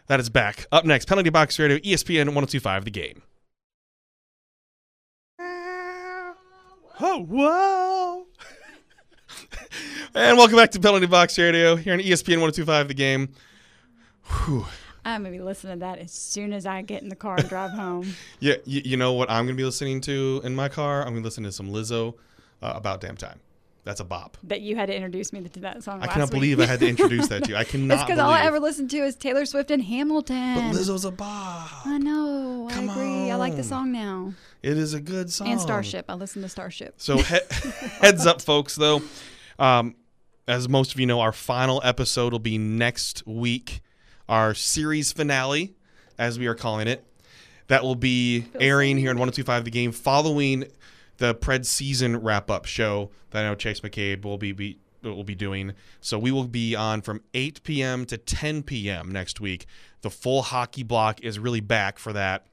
[0.09, 0.67] That is back.
[0.73, 3.23] Up next, Penalty Box Radio, ESPN 1025, the game.
[7.01, 8.27] Oh, whoa.
[10.15, 13.29] and welcome back to Penalty Box Radio here on ESPN 1025, the game.
[14.25, 14.65] Whew.
[15.05, 17.49] I'm gonna be listening to that as soon as I get in the car and
[17.49, 18.15] drive home.
[18.41, 21.01] Yeah, you, you know what I'm going to be listening to in my car?
[21.03, 22.15] I'm going to listen to some Lizzo
[22.63, 23.41] uh, about damn time.
[23.85, 24.37] That's a bop.
[24.45, 26.03] That you had to introduce me to that song.
[26.03, 26.33] I cannot week.
[26.41, 27.57] believe I had to introduce that to you.
[27.57, 30.55] I cannot It's because all I ever listened to is Taylor Swift and Hamilton.
[30.55, 31.87] but Lizzo's a bop.
[31.87, 32.69] I know.
[32.71, 33.31] Come I agree.
[33.31, 34.35] I like the song now.
[34.63, 35.49] It is a good song.
[35.49, 36.05] And Starship.
[36.09, 36.95] I listen to Starship.
[36.99, 37.39] So he-
[38.01, 38.77] heads up, folks.
[38.77, 39.01] Though,
[39.59, 39.95] um,
[40.47, 43.81] as most of you know, our final episode will be next week
[44.29, 45.75] our series finale,
[46.19, 47.05] as we are calling it.
[47.69, 50.65] That will be airing here on 1025 The Game following
[51.19, 55.25] the Pred season wrap up show that I know Chase McCabe will be, be will
[55.25, 55.75] be doing.
[56.01, 58.05] So we will be on from 8 p.m.
[58.07, 59.13] to 10 p.m.
[59.13, 59.67] next week.
[60.01, 62.47] The full hockey block is really back for that.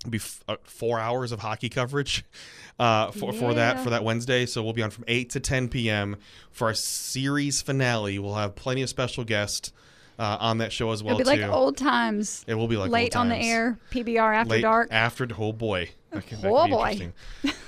[0.00, 2.24] It'll be f- uh, four hours of hockey coverage
[2.78, 4.46] uh, for, for that for that Wednesday.
[4.46, 6.16] So we'll be on from 8 to 10 p.m.
[6.50, 8.18] for our series finale.
[8.18, 9.72] We'll have plenty of special guests
[10.18, 11.42] uh, on that show as well It'll be too.
[11.46, 12.44] like old times.
[12.46, 14.88] it will be like late on the air, PBR after Late dark.
[14.90, 16.90] After oh boy, that can, that Oh boy.
[16.90, 17.12] interesting.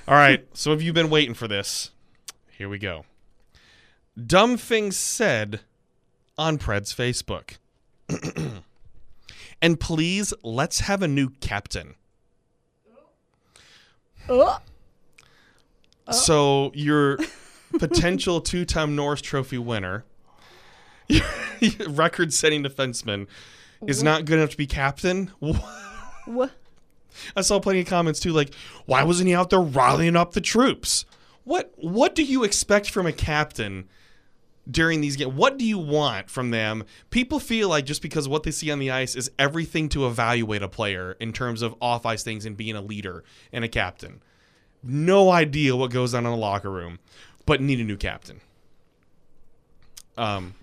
[0.06, 1.90] All right, so have you been waiting for this?
[2.56, 3.04] Here we go.
[4.22, 5.60] Dumb things said
[6.38, 7.56] on Pred's Facebook.
[9.62, 11.94] and please, let's have a new captain.
[14.28, 14.58] Oh,
[16.06, 16.12] oh.
[16.12, 17.18] So your
[17.78, 20.04] potential two-time Norris Trophy winner,
[21.88, 23.26] record-setting defenseman,
[23.86, 25.30] is not good enough to be captain.
[25.40, 26.48] wha-
[27.36, 28.54] I saw plenty of comments too, like,
[28.86, 31.04] why wasn't he out there rallying up the troops?
[31.44, 33.88] What What do you expect from a captain
[34.70, 35.34] during these games?
[35.34, 36.84] What do you want from them?
[37.10, 40.62] People feel like just because what they see on the ice is everything to evaluate
[40.62, 44.22] a player in terms of off ice things and being a leader and a captain.
[44.82, 46.98] No idea what goes on in the locker room,
[47.46, 48.40] but need a new captain.
[50.16, 50.54] Um,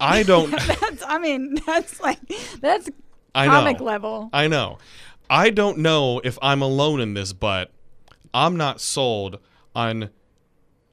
[0.00, 0.50] I don't.
[0.80, 2.18] that's, I mean, that's like
[2.60, 2.90] that's
[3.34, 3.84] I comic know.
[3.84, 4.30] level.
[4.32, 4.78] I know.
[5.32, 7.70] I don't know if I'm alone in this, but
[8.34, 9.38] I'm not sold
[9.74, 10.10] on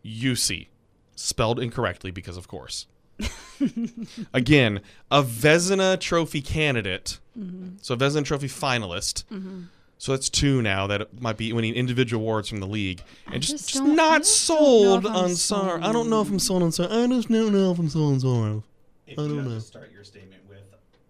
[0.06, 0.68] UC,
[1.14, 2.88] spelled incorrectly because, of course.
[4.34, 4.80] Again,
[5.12, 7.72] a Vezina Trophy candidate, mm-hmm.
[7.82, 9.26] so a Vezina Trophy finalist.
[9.26, 9.64] Mm-hmm.
[9.98, 13.58] So that's two now that might be winning individual awards from the league, and just,
[13.58, 15.82] just just don't- just don't sold on Sar.
[15.82, 16.86] I don't know if I'm sold on Sar.
[16.90, 18.64] I just don't know if I'm sold on Sar.
[19.10, 19.56] I don't have know.
[19.56, 20.39] to start your statement with,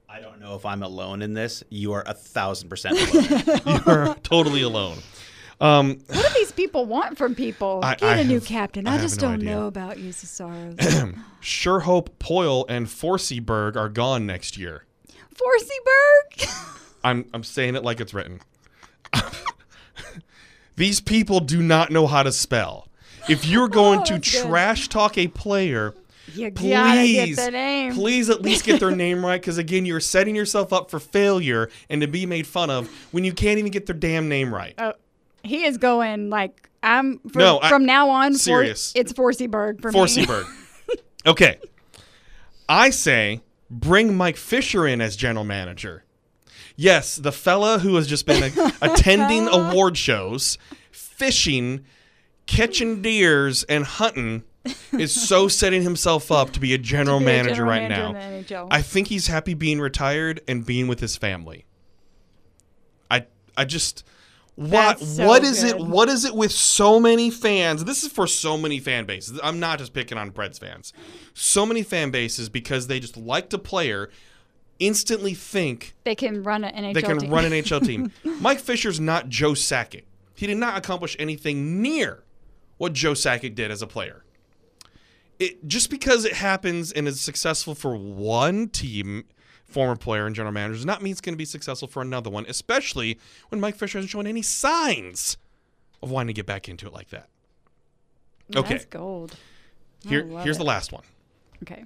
[0.10, 2.98] "I don't know if I'm alone in this," you are a thousand percent
[3.66, 3.82] alone.
[3.86, 4.98] You're totally alone.
[5.62, 7.82] Um, What do these people want from people?
[7.84, 8.88] I- Get I a new captain.
[8.88, 9.50] I I, just no don't idea.
[9.56, 11.18] know about you, Cesaro.
[11.42, 14.84] Sure hope Poile and Forseyberg are gone next year.
[15.34, 16.66] Forseyberg.
[17.04, 18.42] I'm I'm saying it like it's written.
[20.76, 22.88] These people do not know how to spell.
[23.28, 24.48] If you're going Oh, to that's good.
[24.48, 25.94] trash talk a player,
[26.36, 27.94] you gotta get please, the name.
[27.94, 29.40] please at least get their name right.
[29.40, 33.24] Because again, you're setting yourself up for failure and to be made fun of when
[33.24, 34.74] you can't even get their damn name right.
[34.78, 34.94] Oh,
[35.44, 38.34] he is going like I'm from, No, I- from now on.
[38.34, 38.94] For, serious.
[38.96, 40.00] it's Forseyberg for me.
[40.00, 40.46] Forseyberg.
[41.26, 41.60] okay,
[42.68, 46.04] I say bring Mike Fisher in as general manager.
[46.76, 50.58] Yes, the fella who has just been a- attending award shows,
[50.92, 51.84] fishing,
[52.46, 54.44] catching deers, and hunting
[54.92, 58.14] is so setting himself up to be a general Be a manager general right manager
[58.14, 58.20] now.
[58.30, 58.68] in the NHL.
[58.72, 61.66] I think he's happy being retired and being with his family.
[63.10, 63.26] I
[63.58, 64.04] I just
[64.56, 67.86] what so what is it what is it with so many fans?
[67.86, 69.40] This is for so many fan bases.
[69.42, 70.92] I'm not just picking on Preds fans.
[71.34, 74.10] So many fan bases because they just liked a player
[74.80, 77.32] instantly think they can run an NHL they can team.
[77.32, 78.12] run an NHL team.
[78.42, 80.04] Mike Fisher's not Joe Sakic.
[80.36, 82.24] He did not accomplish anything near
[82.78, 84.24] what Joe Sakic did as a player.
[85.40, 89.24] It just because it happens and is successful for one team,
[89.66, 92.30] former player and general manager, does not mean it's going to be successful for another
[92.30, 93.18] one, especially
[93.50, 95.38] when Mike Fisher hasn't shown any signs
[96.04, 97.30] of wanting to get back into it like that.
[98.56, 98.76] Okay.
[98.76, 99.36] That's gold.
[100.06, 100.60] I Here, here's it.
[100.60, 101.04] the last one.
[101.64, 101.86] Okay.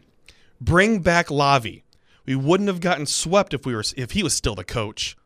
[0.62, 1.84] Bring back Lavi.
[2.26, 5.18] We wouldn't have gotten swept if we were if he was still the coach.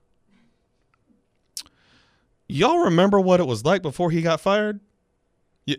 [2.50, 4.80] Y'all remember what it was like before he got fired?
[5.66, 5.78] You,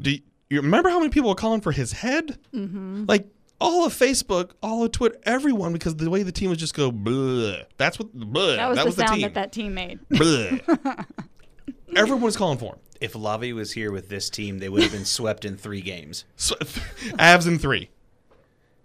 [0.00, 0.18] do
[0.52, 2.38] you, you remember how many people were calling for his head?
[2.52, 3.04] Mm-hmm.
[3.08, 3.26] Like
[3.60, 6.90] all of Facebook, all of Twitter, everyone, because the way the team was just go,
[6.92, 7.64] bleh.
[7.76, 8.56] That's what, bleh.
[8.56, 9.22] That was the the sound team.
[9.22, 10.00] that that team made.
[10.10, 11.06] Bleh.
[11.96, 12.80] everyone was calling for him.
[13.00, 16.24] if Lavi was here with this team, they would have been swept in three games.
[16.36, 17.90] So, Avs in three.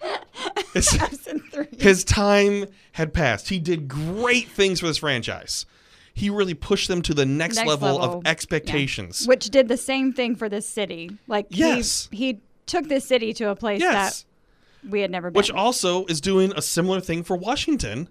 [0.74, 1.68] His, Absent three.
[1.80, 3.50] his time had passed.
[3.50, 5.66] He did great things for this franchise.
[6.18, 8.18] He really pushed them to the next, Next level, level.
[8.20, 9.28] of expectations.
[9.28, 11.12] Which did the same thing for this city.
[11.28, 12.10] Like Yes.
[12.12, 14.26] he, he took this city to a place Yes.
[14.82, 15.38] that we had never been.
[15.38, 18.10] Which also is doing a similar thing for Washington,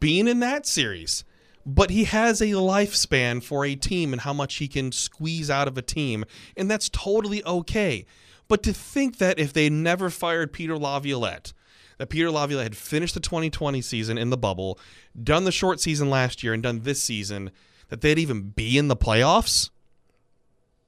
[0.00, 1.24] being in that series.
[1.64, 5.68] But he has a lifespan for a team and how much he can squeeze out
[5.68, 6.24] of a team,
[6.56, 8.04] and that's totally okay.
[8.48, 11.52] But to think that if they never fired Peter Laviolette,
[11.98, 14.78] that Peter Laviolette had finished the 2020 season in the bubble,
[15.22, 17.50] done the short season last year, and done this season,
[17.88, 19.70] that they'd even be in the playoffs?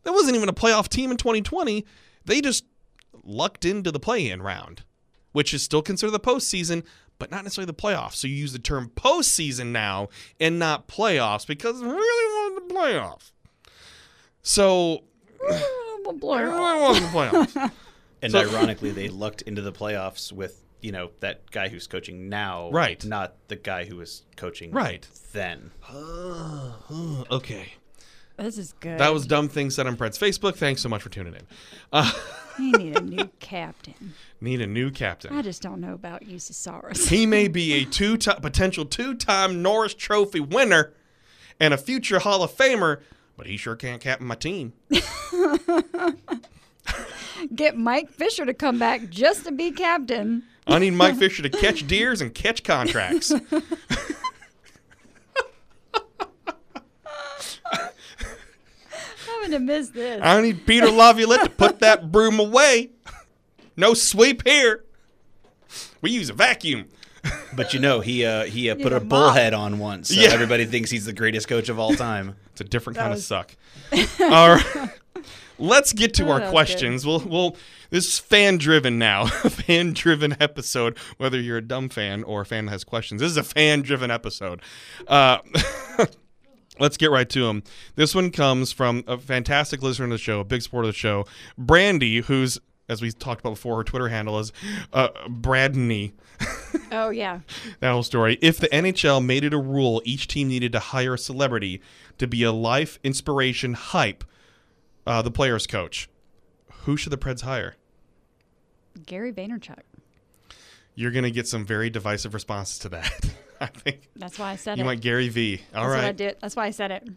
[0.02, 1.84] That wasn't even a playoff team in 2020.
[2.24, 2.64] They just
[3.22, 4.82] lucked into the play in round,
[5.32, 6.84] which is still considered the postseason,
[7.18, 8.14] but not necessarily the playoffs.
[8.14, 10.08] So you use the term postseason now
[10.40, 13.30] and not playoffs because I really wanted the playoffs.
[14.42, 15.04] So
[15.48, 15.62] I
[16.06, 17.70] really wanted the playoffs.
[18.22, 22.28] And So- ironically, they lucked into the playoffs with you know that guy who's coaching
[22.28, 23.02] now, Right.
[23.04, 25.08] Not the guy who was coaching Right.
[25.32, 25.70] then.
[27.30, 27.72] okay.
[28.36, 28.98] This is good.
[28.98, 30.56] That was dumb things said on Pred's Facebook.
[30.56, 31.46] Thanks so much for tuning in.
[31.92, 32.12] Uh,
[32.58, 34.14] We need a new captain.
[34.40, 35.34] need a new captain.
[35.36, 37.08] I just don't know about Usasaurus.
[37.08, 40.92] He may be a two ti potential two time Norris Trophy winner
[41.58, 43.00] and a future Hall of Famer,
[43.36, 44.72] but he sure can't captain my team.
[47.54, 50.44] Get Mike Fisher to come back just to be captain.
[50.66, 53.32] I need Mike Fisher to catch deers and catch contracts.
[59.28, 60.20] I'm gonna miss this.
[60.22, 62.90] I need Peter Laviolette to put that broom away.
[63.76, 64.84] No sweep here.
[66.00, 66.86] We use a vacuum.
[67.56, 69.08] But you know, he uh, he uh, put Yeah, a mop.
[69.08, 70.28] bullhead on once, so Yeah.
[70.30, 72.36] everybody thinks he's the greatest coach of all time.
[72.52, 73.56] It's a different That kind was- of suck.
[74.20, 74.90] All right.
[75.58, 77.06] Let's get to Oh, our that was questions.
[77.06, 77.56] We'll, we'll,
[77.94, 80.98] this is fan driven now, fan driven episode.
[81.16, 83.82] Whether you're a dumb fan or a fan that has questions, this is a fan
[83.82, 84.60] driven episode.
[85.06, 85.38] Uh,
[86.80, 87.62] let's get right to them.
[87.94, 90.98] This one comes from a fantastic listener to the show, a big supporter of the
[90.98, 91.24] show,
[91.56, 94.52] Brandy, who's, as we talked about before, her Twitter handle is
[94.92, 96.14] uh, Bradney.
[96.90, 97.40] Oh yeah.
[97.80, 98.38] That whole story.
[98.40, 101.80] If the NHL made it a rule, each team needed to hire a celebrity
[102.18, 104.22] to be a life inspiration hype,
[105.04, 106.08] uh, the player's coach.
[106.84, 107.74] Who should the Preds hire?
[109.06, 109.80] Gary Vaynerchuk.
[110.94, 113.30] You're going to get some very divisive responses to that.
[113.60, 114.78] I think That's why I said it.
[114.78, 114.86] you it.
[114.86, 115.60] want Gary V.
[115.74, 116.36] All That's what I did.
[116.40, 117.08] That's why I said it.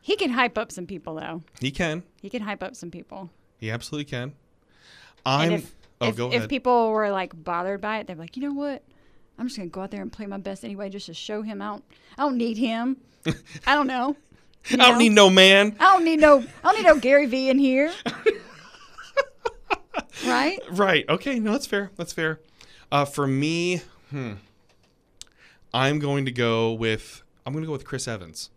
[0.00, 1.42] He can hype up some people though.
[1.60, 2.02] He can.
[2.20, 3.30] He can hype up some people.
[3.58, 4.32] He absolutely can.
[5.24, 5.52] I'm.
[5.52, 8.52] if oh, if, go if people were like bothered by it, they're like, you know
[8.52, 8.82] what?
[9.38, 11.62] I'm just gonna go out there and play my best anyway, just to show him
[11.62, 11.84] out.
[12.18, 12.96] I don't need him.
[13.66, 14.16] I don't know.
[14.68, 15.76] You I don't need no man.
[15.78, 16.38] I don't need no.
[16.38, 17.92] I don't need no Gary V in here.
[20.24, 20.58] right?
[20.70, 21.08] Right.
[21.08, 21.38] Okay.
[21.38, 21.90] No, that's fair.
[21.96, 22.40] That's fair.
[22.90, 23.80] Uh, for me,
[24.10, 24.32] hmm,
[25.74, 27.22] I'm going to go with.
[27.46, 28.50] I'm going to go with Chris Evans.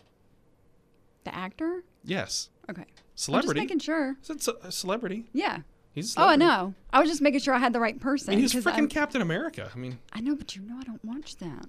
[1.23, 1.83] The actor?
[2.03, 2.49] Yes.
[2.69, 2.81] Okay.
[2.83, 3.59] I'm Celebrity.
[3.61, 4.15] just making sure.
[4.29, 5.25] It's a a celebrity.
[5.33, 5.59] Yeah.
[5.93, 6.45] He's a Oh, I celebrity.
[6.45, 6.73] know.
[6.91, 8.31] I was just making sure I had the right person.
[8.31, 9.71] I mean, he's 'cause freaking I'm- Captain America.
[9.73, 11.67] I mean, I know, but you know I don't watch that.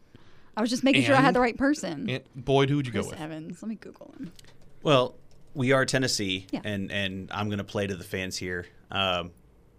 [0.57, 2.09] I was just making sure I had the right person.
[2.11, 3.21] Aunt Boyd, who would you go Chris with?
[3.21, 3.63] Evans.
[3.63, 4.33] Let me Google him.
[4.83, 5.15] Well,
[5.55, 6.61] we are Tennessee, Yeah.
[6.65, 8.67] and and I'm gonna play to the fans here.
[8.91, 9.31] Um,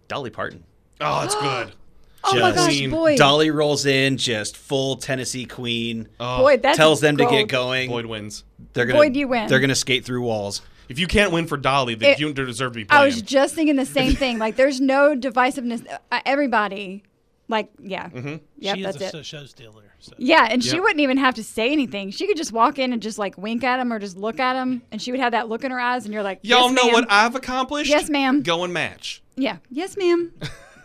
[0.08, 0.64] Dolly Parton.
[1.00, 1.72] Oh, that's good.
[2.24, 2.90] Oh my gosh, Queen.
[2.90, 3.16] boy.
[3.16, 6.08] Dolly rolls in, just full Tennessee queen.
[6.18, 7.32] Oh, Boy, that's tells them to gold.
[7.32, 7.88] get going.
[7.88, 8.42] Boyd wins.
[8.72, 9.46] They're gonna Boyd, you win.
[9.46, 10.60] They're gonna skate through walls.
[10.88, 13.22] If you can't win for Dolly, then It- you don't deserve to be I was
[13.22, 14.38] just thinking the same thing.
[14.40, 15.86] Like, there's no divisiveness.
[16.10, 17.04] Uh, everybody,
[17.48, 18.36] like, yeah, Mm-hmm.
[18.58, 19.14] yep, she that's is it.
[19.14, 19.84] a show stealer.
[20.00, 20.12] So.
[20.18, 22.10] Yeah, and she wouldn't even have to say anything.
[22.12, 24.54] She could just walk in and just like wink at him or just look at
[24.54, 26.74] him, and she would have that look in her eyes, and you're like, Y'all yes,
[26.76, 26.92] know ma'am.
[26.92, 27.90] what I've accomplished?
[27.90, 28.42] Yes, ma'am.
[28.42, 29.22] Go and match.
[29.36, 30.32] Yeah, yes, ma'am.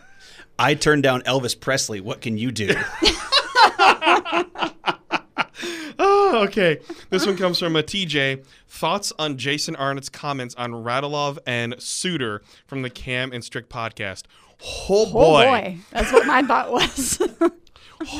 [0.58, 2.00] I turned down Elvis Presley.
[2.00, 2.74] What can you do?
[5.96, 6.80] Oh, okay.
[7.10, 8.44] This one comes from a TJ.
[8.68, 14.24] Thoughts on Jason Arnott's comments on Radulov and Suter from the Cam and Strick podcast.
[14.62, 15.44] Oh Oh boy.
[15.44, 17.20] boy, that's what my thought was.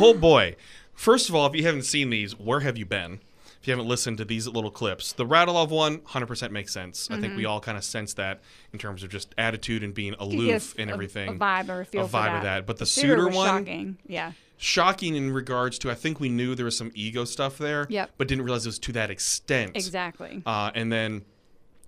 [0.01, 0.57] Oh boy.
[0.95, 3.21] First of all, if you haven't seen these, where have you been?
[3.61, 7.09] If you haven't listened to these little clips, the Radulov one, 100% makes sense.
[7.11, 7.23] I Mm-hmm.
[7.23, 8.41] think we all kind of sense that
[8.73, 11.31] in terms of just attitude and being aloof and everything.
[11.31, 12.37] A vibe or a feel A vibe that.
[12.37, 12.67] of that.
[12.67, 13.99] But the Suter was one, shocking.
[14.07, 17.87] Yeah, shocking in regards to, I think we knew there was some ego stuff there,
[17.91, 18.11] Yep.
[18.17, 19.73] but didn't realize it was to that extent.
[19.77, 20.43] exactly.
[20.47, 21.23] Uh, and then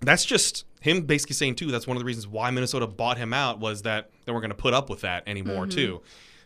[0.00, 1.70] that's just him basically saying too.
[1.70, 4.50] That's one of the reasons why Minnesota bought him out was that they weren't going
[4.50, 5.70] to put up with that anymore Mm-hmm.
[5.76, 6.02] too.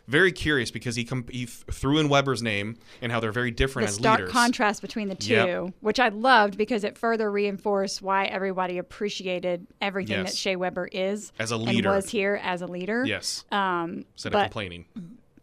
[0.07, 3.51] Very curious because he, com- he th- threw in Weber's name and how they're very
[3.51, 4.31] different the as stark leaders.
[4.33, 5.73] contrast between the two, Yep.
[5.81, 10.31] which I loved because it further reinforced why everybody appreciated everything Yes.
[10.31, 11.91] that Shea Weber is As a and leader.
[11.91, 13.05] was here as a leader.
[13.05, 14.85] yes, Um, instead but of complaining.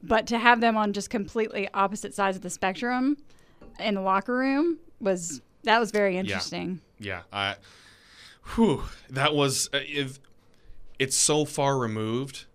[0.03, 3.17] but to have them on just completely opposite sides of the spectrum
[3.79, 6.81] in the locker room was that was very interesting.
[6.99, 7.55] Yeah, I.
[8.55, 10.19] Whew, that was uh, if,
[10.99, 12.47] it's so far removed,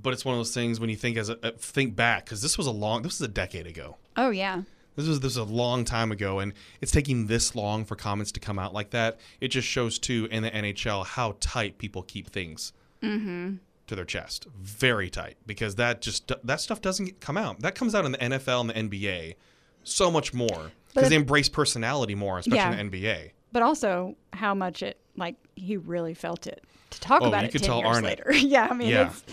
[0.00, 2.42] but it's one of those things when you think as a, uh, think back because
[2.42, 3.96] this was a long this was a decade ago.
[4.16, 4.62] Oh yeah.
[4.96, 8.30] This was this was a long time ago, and it's taking this long for comments
[8.32, 9.18] to come out like that.
[9.40, 12.72] It just shows too in the NHL how tight people keep things
[13.02, 13.54] Mm-hmm.
[13.88, 17.60] to their chest, very tight, because that just that stuff doesn't come out.
[17.60, 19.34] That comes out in the NFL and the NBA
[19.82, 22.78] so much more because they embrace personality more, especially Yeah.
[22.78, 23.30] in the NBA.
[23.50, 27.48] But also how much it like he really felt it to talk Oh, about you
[27.48, 28.18] it could ten tell years Arnott.
[28.26, 28.32] later.
[28.46, 29.10] yeah, I mean Yeah.
[29.10, 29.24] it's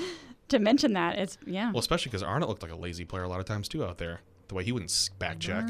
[0.49, 1.17] to mention that.
[1.19, 1.71] It's yeah.
[1.71, 3.97] Well, especially because Arnott looked like a lazy player a lot of times too out
[3.97, 4.21] there.
[4.47, 5.67] The way he wouldn't back check.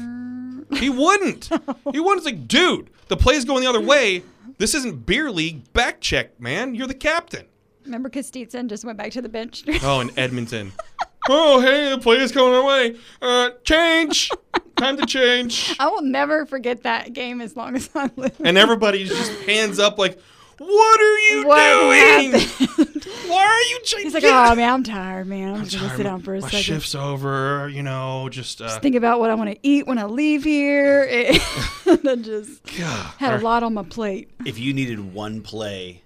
[0.72, 1.50] He wouldn't.
[1.92, 2.18] He wouldn't.
[2.18, 4.22] It's like, dude, the play's going the other way.
[4.58, 5.70] This isn't beer league.
[5.74, 6.74] Back check, man.
[6.74, 7.46] You're the captain.
[7.84, 9.64] Remember, Kostitsin just went back to the bench.
[9.82, 10.72] Oh, in Edmonton.
[11.28, 12.96] oh, hey, the play is going our way.
[13.20, 14.30] Uh, change.
[14.80, 15.76] Time to change.
[15.78, 18.34] I will never forget that game as long as I live.
[18.42, 20.18] And everybody's just hands up, like,
[20.58, 22.32] what are you What doing?
[22.32, 23.04] happened?
[23.28, 24.06] Why are you changing?
[24.10, 25.54] He's like, oh man, I'm tired, man.
[25.54, 26.62] I'm, just gonna sit down for a my second.
[26.62, 27.68] shift's over.
[27.72, 31.04] You know, just, uh, Think about what I want to eat when I leave here.
[31.86, 33.06] and I just God.
[33.18, 34.30] had a lot on my plate.
[34.44, 36.02] If you needed one play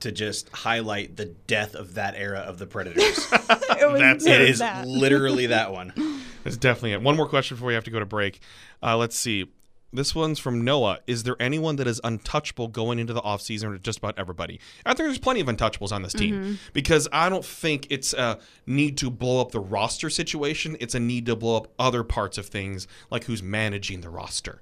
[0.00, 4.48] to just highlight the death of that era of the Predators, It was, That's- it
[4.48, 4.86] was that.
[4.86, 5.92] literally that one.
[6.44, 7.02] That's definitely it.
[7.02, 8.40] One more question before we have to go to break.
[8.82, 9.46] Uh, let's see.
[9.92, 10.98] This one's from Noah.
[11.06, 14.60] Is there anyone that is untouchable going into the offseason or just about everybody?
[14.84, 18.38] I think there's plenty of untouchables on this team because I don't think it's a
[18.66, 20.76] need to blow up the roster situation.
[20.78, 24.60] It's a need to blow up other parts of things like who's managing the roster.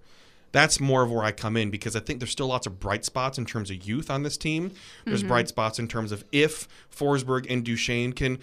[0.53, 3.05] That's more of where I come in because I think there's still lots of bright
[3.05, 4.73] spots in terms of youth on this team.
[5.05, 5.29] There's mm-hmm.
[5.29, 8.39] bright spots in terms of if Forsberg and Duchene can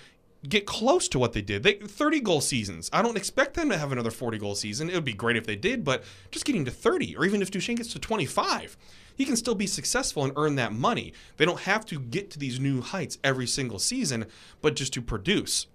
[0.48, 1.64] get close to what they did.
[1.64, 2.90] They 30 goal seasons.
[2.92, 4.90] I don't expect them to have another 40 goal season.
[4.90, 7.50] It would be great if they did, but just getting to 30 or even if
[7.50, 8.78] Duchene gets to 25,
[9.16, 11.14] he can still be successful and earn that money.
[11.38, 14.26] They don't have to get to these new heights every single season,
[14.62, 15.68] but just to produce.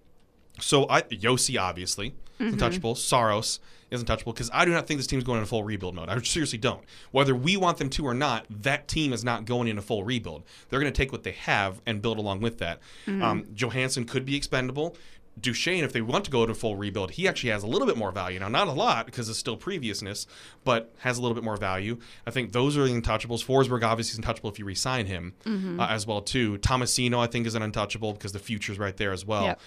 [0.61, 2.95] So I Josi obviously is untouchable.
[2.95, 3.61] Saros
[3.91, 6.09] is untouchable because I do not think this team is going into full rebuild mode.
[6.09, 6.82] I seriously don't.
[7.11, 10.45] Whether we want them to or not, that team is not going into full rebuild.
[10.68, 12.80] They're going to take what they have and build along with that.
[13.07, 14.97] Um, Johansen could be expendable.
[15.41, 17.97] Duchene, if they want to go to full rebuild, he actually has a little bit
[17.97, 18.41] more value.
[18.41, 20.26] Now, not a lot because it's still previousness,
[20.64, 21.99] but has a little bit more value.
[22.26, 23.45] I think those are the untouchables.
[23.47, 26.59] Forsberg obviously is untouchable if you re-sign him uh, as well too.
[26.59, 29.61] Tomasino, I think, is an untouchable because the future's right there as well Yep.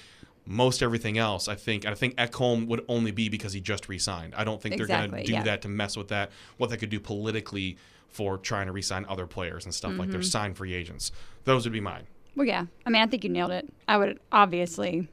[0.46, 4.34] Most everything else, I think, I think Ekholm would only be because he just re-signed.
[4.36, 5.44] I don't think they're going to do yeah.
[5.44, 6.32] that to mess with that.
[6.58, 7.78] What they could do politically
[8.10, 10.12] for trying to re-sign other players and stuff like Mm-hmm.
[10.12, 11.12] they're signed free agents.
[11.46, 12.08] Those would be mine.
[12.36, 12.66] Well, yeah.
[12.86, 13.72] I mean, I think you nailed it.
[13.88, 15.08] I would obviously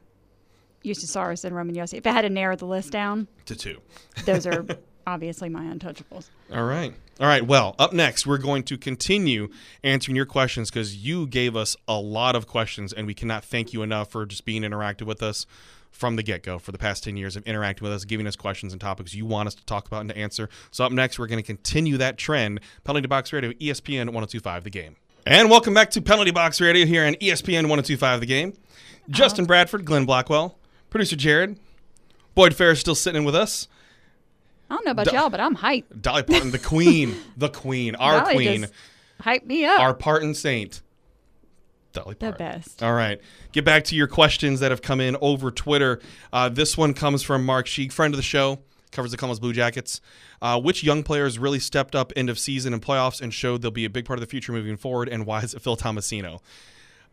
[0.83, 1.95] use Saros and Roman Josi.
[1.95, 3.81] If I had to narrow the list down, To two.
[4.25, 4.65] those are
[5.07, 6.29] obviously my untouchables.
[6.51, 6.93] All right.
[7.19, 7.45] All right.
[7.45, 9.49] Well, up next, we're going to continue
[9.83, 13.73] answering your questions because you gave us a lot of questions, and we cannot thank
[13.73, 15.45] you enough for just being interactive with us
[15.91, 18.35] from the get go for the past 10 years of interacting with us, giving us
[18.35, 20.49] questions and topics you want us to talk about and to answer.
[20.71, 22.61] So, up next, we're going to continue that trend.
[22.83, 24.95] Penalty Box Radio, ESPN 1025, the game.
[25.25, 28.53] And welcome back to Penalty Box Radio here on ESPN 1025, the game.
[29.09, 29.47] Justin uh-huh.
[29.47, 30.57] Bradford, Glenn Blackwell,
[30.89, 31.59] producer Jared,
[32.33, 33.67] Boyd Ferris still sitting in with us.
[34.69, 35.13] I don't know about Duh.
[35.13, 36.01] y'all, but I'm hyped.
[36.01, 38.73] Dolly Parton, the queen, the queen, our Dolly queen, just
[39.21, 39.79] hyped me up.
[39.79, 40.81] our Parton saint,
[41.93, 42.31] Dolly Parton.
[42.31, 42.59] the Parton.
[42.61, 42.83] best.
[42.83, 43.19] All right,
[43.51, 45.99] get back to your questions that have come in over Twitter.
[46.31, 48.59] Uh, this one comes from Mark Scheig, friend of the show,
[48.91, 50.01] covers the Columbus Blue Jackets.
[50.41, 53.71] Uh, which young players really stepped up end of season and playoffs and showed they'll
[53.71, 55.09] be a big part of the future moving forward?
[55.09, 56.39] And why is it Phil Tomasino?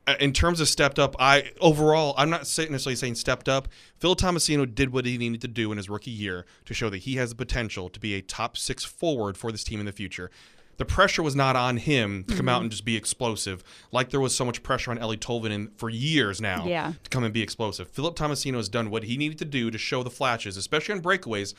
[0.08, 3.66] Uh, in terms of stepped up, I overall I'm not necessarily saying stepped up.
[3.98, 6.98] Phil Tomasino did what he needed to do in his rookie year to show that
[6.98, 9.92] he has the potential to be a top six forward for this team in the
[9.92, 10.30] future.
[10.76, 14.20] The pressure was not on him to come out and just be explosive, like there
[14.20, 16.92] was so much pressure on Eeli Tolvanen for years now Yeah.
[17.02, 17.88] to come and be explosive.
[17.88, 21.00] Philip Tomasino has done what he needed to do to show the flashes, especially on
[21.00, 21.54] breakaways,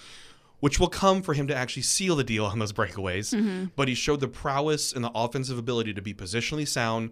[0.60, 3.70] which will come for him to actually seal the deal on those breakaways.
[3.76, 7.10] But he showed the prowess and the offensive ability to be positionally sound,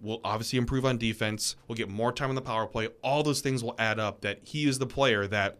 [0.00, 2.88] will obviously improve on defense, will get more time on the power play.
[3.02, 5.58] All those things will add up that he is the player that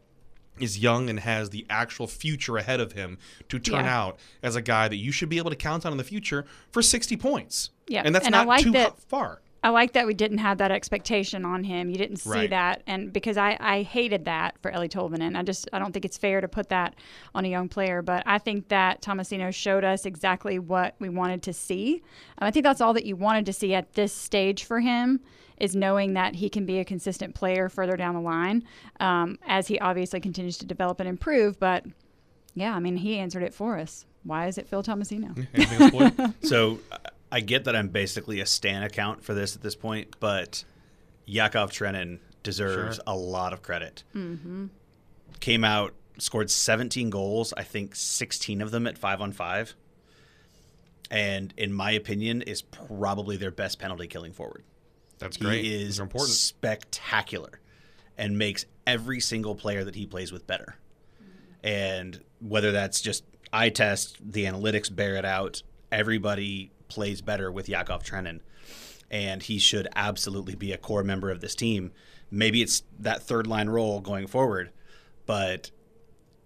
[0.59, 3.17] is young and has the actual future ahead of him
[3.49, 3.97] to turn Yeah.
[3.99, 6.45] out as a guy that you should be able to count on in the future
[6.73, 7.71] for 60 points.
[7.87, 9.41] Yeah, And that's and not like too that- far.
[9.69, 11.91] I like that we didn't have that expectation on him.
[11.91, 12.49] You didn't see Right.
[12.51, 15.37] that, and because I, I hated that for Eeli Tolvanen.
[15.37, 16.95] I just I don't think it's fair to put that
[17.35, 18.01] on a young player.
[18.01, 22.03] But I think that Tomasino showed us exactly what we wanted to see.
[22.39, 25.21] And I think that's all that you wanted to see at this stage for him
[25.59, 28.65] is knowing that he can be a consistent player further down the line
[29.01, 31.61] um, as he obviously continues to develop and improve.
[31.61, 31.85] But
[32.55, 34.07] yeah, I mean he answered it for us.
[34.25, 35.37] Why is it Phil Tomasino?
[35.53, 36.35] Anything else, Boyd?
[36.43, 36.97] So I-
[37.31, 40.65] I get that I'm basically a Stan account for this at this point, but
[41.27, 43.05] Yakov Trenin deserves Sure.
[43.07, 44.03] a lot of credit.
[44.15, 44.67] Mm-hmm.
[45.41, 49.75] Came out, scored 17 goals, I think 16 of them at five on five.
[51.11, 54.63] And in my opinion, is probably their best penalty killing forward.
[55.19, 55.65] That's great.
[55.65, 56.31] He is are important.
[56.31, 57.61] spectacular
[58.17, 60.77] and makes every single player that he plays with better.
[61.63, 67.69] And whether that's just eye test, the analytics bear it out, everybody plays better with
[67.69, 68.41] Yakov Trenin.
[69.11, 71.93] and he should absolutely be a core member of this team.
[72.31, 74.71] Maybe it's that third line role going forward,
[75.25, 75.71] but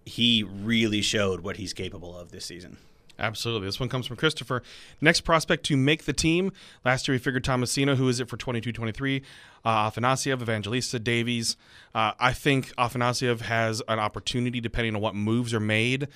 [0.05, 2.77] he really showed what he's capable of this season.
[3.19, 3.67] Absolutely.
[3.67, 4.63] This one comes from Christopher.
[4.99, 6.51] Next prospect to make the team.
[6.83, 9.21] Last year we figured Tomasino, who is it for 22 23?
[9.63, 11.55] Uh, Afanasyev, Evangelista, Davies.
[11.93, 16.07] Uh, I think Afanasyev has an opportunity depending on what moves are made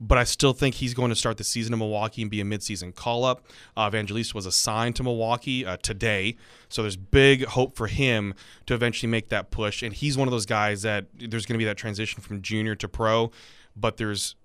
[0.00, 2.44] but I still think he's going to start the season in Milwaukee and be a
[2.44, 3.44] midseason call up.
[3.76, 6.36] Uh, Evangelista was assigned to Milwaukee uh, today,
[6.68, 8.34] so there's big hope for him
[8.66, 9.82] to eventually make that push.
[9.82, 12.74] And he's one of those guys that there's going to be that transition from junior
[12.74, 13.30] to pro,
[13.74, 14.36] but there's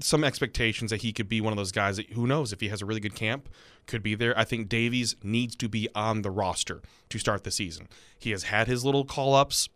[0.00, 2.68] some expectations that he could be one of those guys that who knows if he
[2.68, 3.48] has a really good camp
[3.86, 4.38] could be there.
[4.38, 7.88] I think Davies needs to be on the roster to start the season.
[8.18, 9.70] He has had his little call ups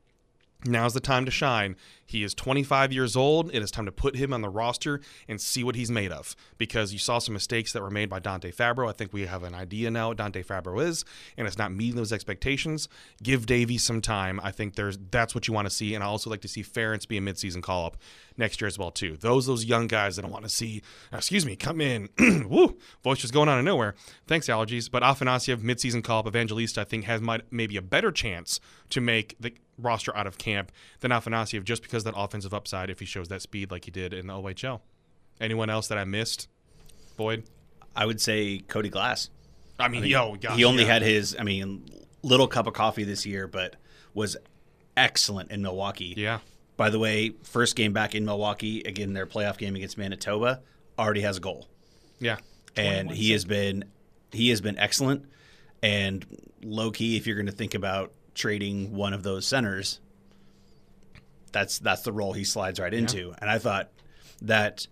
[0.65, 1.77] Now's the time to shine.
[2.07, 3.53] He is 25 years old.
[3.55, 6.37] It is time to put him on the roster and see what he's made of.
[6.59, 8.89] Because you saw some mistakes that were made by Dante Fabro.
[8.89, 11.05] I think we have an idea now what Dante Fabro is,
[11.37, 12.89] and it's not meeting those expectations.
[13.23, 14.41] Give Davey some time.
[14.43, 15.95] I think there's that's what you want to see.
[15.95, 17.97] And I also like to see Ference be a midseason call up
[18.37, 19.17] next year as well too.
[19.17, 20.83] Those those young guys that I want to see.
[21.13, 22.11] Uh, excuse me, come in.
[22.49, 23.95] Woo, voice just going out of nowhere.
[24.27, 24.91] Thanks allergies.
[24.91, 28.61] But Afanasyev midseason call up Evangelista I think has might maybe a better chance
[28.91, 30.71] to make the roster out of camp
[31.01, 34.13] than Afanasyev just because that offensive upside if he shows that speed like he did
[34.13, 34.81] in the OHL.
[35.41, 36.49] Anyone else that I missed?
[37.17, 37.45] Boyd?
[37.95, 39.31] I would say Cody Glass.
[39.79, 40.93] I mean, I mean yo, gosh, he only yeah.
[40.93, 41.85] had his, I mean,
[42.23, 43.77] little cup of coffee this year, but
[44.15, 44.37] was
[44.97, 46.15] excellent in Milwaukee.
[46.17, 46.39] Yeah.
[46.77, 50.63] By the way, first game back in Milwaukee, again, their playoff game against Manitoba,
[50.99, 51.69] already has a goal.
[52.19, 52.39] Yeah.
[52.77, 53.85] And he has been
[54.33, 55.27] he has been excellent.
[55.83, 56.25] And
[56.63, 60.01] low key, if you're going to think about trading one of those centers,
[61.53, 63.29] that's that's the role he slides right into.
[63.29, 63.35] Yeah.
[63.41, 63.91] And I thought
[64.43, 64.87] that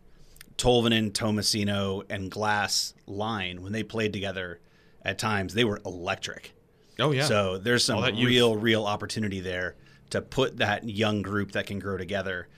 [0.56, 4.60] Tolvanen, Tomasino, and Glass line when they played together
[5.02, 6.52] at times they were electric.
[6.98, 7.24] Oh yeah.
[7.24, 9.76] So there's some real real opportunity there
[10.10, 12.48] to put that young group that can grow together,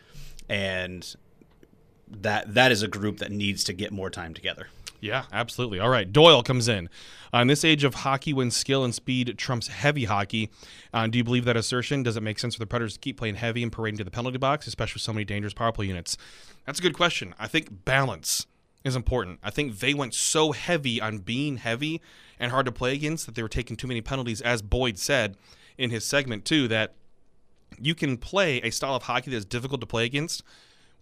[0.49, 1.14] and
[2.09, 4.66] that that is a group that needs to get more time together.
[5.03, 5.81] Yeah, absolutely.
[5.81, 6.89] All right, Doyle comes in.
[7.35, 10.49] Uh, in this age of hockey, when skill and speed trumps heavy hockey,
[10.95, 12.05] uh, do you believe that assertion?
[12.05, 14.13] Does it make sense for the Predators to keep playing heavy and parading to the
[14.13, 16.17] penalty box, especially with so many dangerous power play units?
[16.67, 17.35] That's a good question.
[17.37, 18.47] I think balance
[18.85, 19.41] is important.
[19.43, 22.01] I think they went so heavy on being heavy
[22.39, 25.37] and hard to play against that they were taking too many penalties, as Boyd said
[25.77, 26.69] in his segment too.
[26.69, 26.95] That
[27.77, 30.45] you can play a style of hockey that's difficult to play against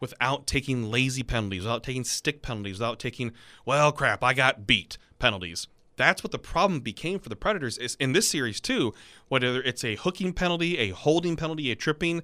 [0.00, 3.32] without taking lazy penalties, without taking stick penalties, without taking,
[3.64, 5.68] well, crap, I got beat penalties.
[5.96, 8.94] That's what the problem became for the Predators is in this series too.
[9.28, 12.22] Whether it's a hooking penalty, a holding penalty, a tripping,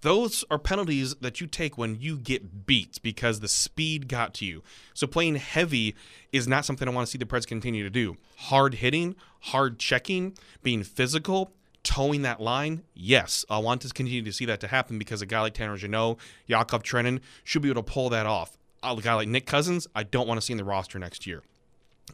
[0.00, 4.46] those are penalties that you take when you get beat because the speed got to
[4.46, 4.62] you.
[4.94, 5.94] So playing heavy
[6.32, 8.16] is not something I want to see the Preds continue to do.
[8.36, 11.52] Hard hitting, hard checking, being physical,
[11.82, 15.26] towing that line, yes, I want to continue to see that to happen because a
[15.26, 18.56] guy like Tanner Jeannot, Yakov Trenin should be able to pull that off.
[18.82, 21.42] A guy like Nick Cousins, I don't want to see in the roster next year.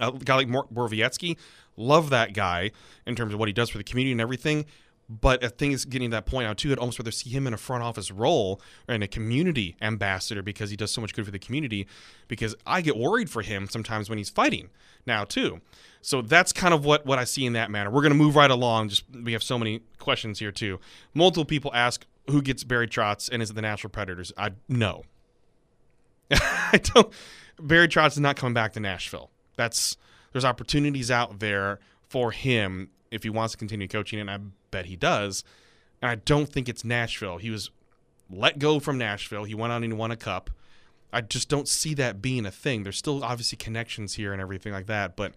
[0.00, 1.36] A guy like Borowiecki,
[1.76, 2.70] love that guy
[3.06, 4.64] in terms of what he does for the community and everything.
[5.08, 6.72] But I think it's getting to that point now too.
[6.72, 10.42] I'd almost rather see him in a front office role or in a community ambassador
[10.42, 11.86] because he does so much good for the community.
[12.26, 14.70] Because I get worried for him sometimes when he's fighting
[15.06, 15.60] now too.
[16.00, 17.90] So that's kind of what what I see in that manner.
[17.90, 18.88] We're gonna move right along.
[18.88, 20.80] Just we have so many questions here too.
[21.12, 24.32] Multiple people ask who gets Barry Trotz and is it the Nashville Predators?
[24.36, 25.04] I no.
[26.30, 27.12] I don't.
[27.60, 29.30] Barry Trotz is not coming back to Nashville.
[29.56, 29.96] That's
[30.32, 31.78] there's opportunities out there
[32.08, 34.38] for him if he wants to continue coaching, and I
[34.70, 35.44] bet he does.
[36.02, 37.38] And I don't think it's Nashville.
[37.38, 37.70] He was
[38.30, 39.44] let go from Nashville.
[39.44, 40.50] He went on and won a cup.
[41.12, 42.82] I just don't see that being a thing.
[42.82, 45.32] There's still obviously connections here and everything like that, but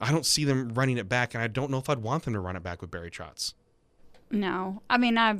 [0.00, 2.34] I don't see them running it back, and I don't know if I'd want them
[2.34, 3.54] to run it back with Barry Trotz.
[4.30, 5.38] No, I mean I,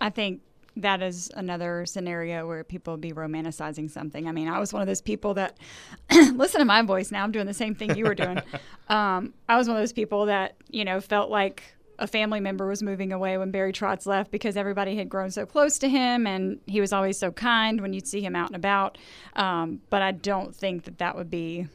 [0.00, 0.42] I think
[0.82, 4.28] that is another scenario where people be romanticizing something.
[4.28, 5.58] I mean, I was one of those people that
[6.10, 7.24] listen to my voice now.
[7.24, 8.38] I'm doing the same thing you were doing.
[8.88, 11.62] um, I was one of those people that you know felt like
[11.98, 15.44] a family member was moving away when Barry Trotz left because everybody had grown so
[15.44, 18.56] close to him and he was always so kind when you'd see him out and
[18.56, 18.98] about.
[19.34, 21.66] Um, but I don't think that that would be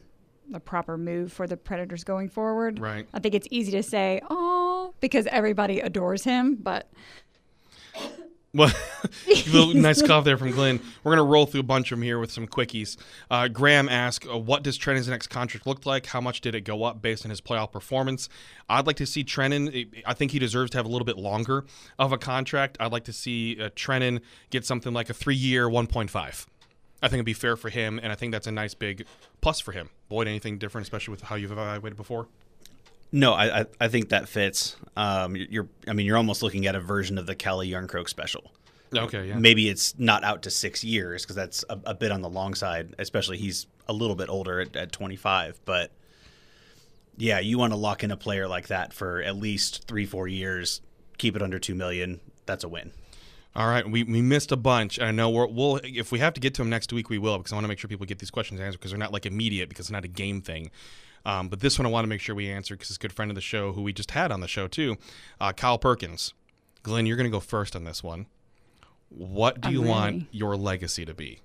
[0.48, 2.78] the proper move for the Predators going forward.
[2.78, 3.06] Right.
[3.12, 6.90] I think it's easy to say, oh, because everybody adores him, but.
[8.54, 8.72] Well,
[9.74, 10.80] nice cough there from Glenn.
[11.02, 12.96] We're going to roll through a bunch of them here with some quickies.
[13.30, 16.06] Uh, Graham asked, uh, "What does Trenin's next contract look like?
[16.06, 18.28] How much did it go up based on his playoff performance?"
[18.68, 20.02] I'd like to see Trenin.
[20.06, 21.64] I think he deserves to have a little bit longer
[21.98, 22.76] of a contract.
[22.78, 26.46] I'd like to see uh, Trenin get something like a three-year, one point five.
[27.02, 29.04] I think it'd be fair for him, and I think that's a nice big
[29.40, 29.90] plus for him.
[30.08, 32.28] Boyd, anything different, especially with how you've evaluated before?
[33.14, 34.74] No, I I, I think that fits.
[34.96, 38.50] Um, you're I mean you're almost looking at a version of the Calle Jarnkrok special.
[38.92, 39.38] Okay, yeah.
[39.38, 42.54] Maybe it's not out to six years because that's a, a bit on the long
[42.54, 42.92] side.
[42.98, 45.92] Especially he's a little bit older at, at 25, but
[47.16, 50.26] yeah, you want to lock in a player like that for at least three four
[50.26, 50.80] years.
[51.16, 52.18] Keep it under two million.
[52.46, 52.90] That's a win.
[53.54, 55.00] All right, we, we missed a bunch.
[55.00, 57.38] I know we're, we'll if we have to get to them next week, we will
[57.38, 59.24] because I want to make sure people get these questions answered because they're not like
[59.24, 60.72] immediate because it's not a game thing.
[61.26, 63.12] Um, but this one I want to make sure we answer because it's a good
[63.12, 64.96] friend of the show who we just had on the show too,
[65.40, 66.34] uh, Kyle Perkins.
[66.82, 68.26] Glenn, you're going to go first on this one.
[69.08, 71.40] What do I'm you want your legacy to be?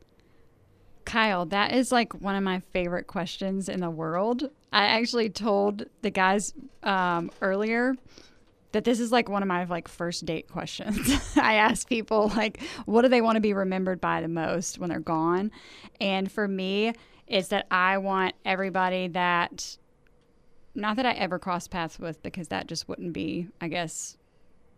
[1.05, 4.49] Kyle, that is like one of my favorite questions in the world.
[4.71, 6.53] I actually told the guys
[6.83, 7.95] um, earlier
[8.73, 11.09] that this is like one of my like first date questions.
[11.35, 14.89] I ask people like, what do they want to be remembered by the most when
[14.89, 15.51] they're gone?
[15.99, 16.93] And for me,
[17.29, 19.77] it's that I want everybody that,
[20.75, 24.17] not that I ever cross paths with, because that just wouldn't be, I guess,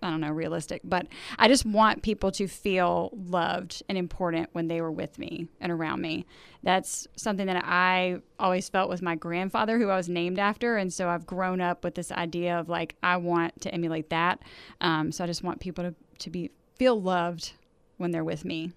[0.03, 1.05] I don't know, realistic, but
[1.37, 5.71] I just want people to feel loved and important when they were with me and
[5.71, 6.25] around me.
[6.63, 10.77] That's something that I always felt with my grandfather, who I was named after.
[10.77, 14.41] And so I've grown up with this idea of like, I want to emulate that.
[14.81, 17.53] Um, so I just want people to, to be feel loved
[17.97, 18.71] when they're with me.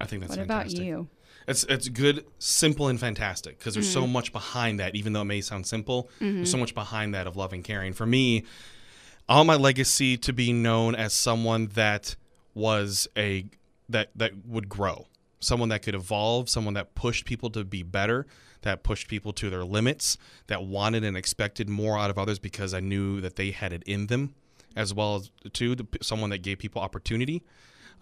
[0.00, 0.78] I think that's what fantastic.
[0.80, 1.08] about you?
[1.48, 4.00] It's it's good, simple, and fantastic because there's Mm-hmm.
[4.00, 4.94] so much behind that.
[4.94, 7.92] Even though it may sound simple, there's so much behind that of love and caring.
[7.92, 8.44] For me,
[9.28, 12.16] want my legacy to be known as someone that
[12.54, 13.46] was a
[13.88, 15.06] that that would grow,
[15.40, 18.26] someone that could evolve, someone that pushed people to be better,
[18.62, 22.74] that pushed people to their limits, that wanted and expected more out of others because
[22.74, 24.34] I knew that they had it in them,
[24.76, 27.42] as well as too the, someone that gave people opportunity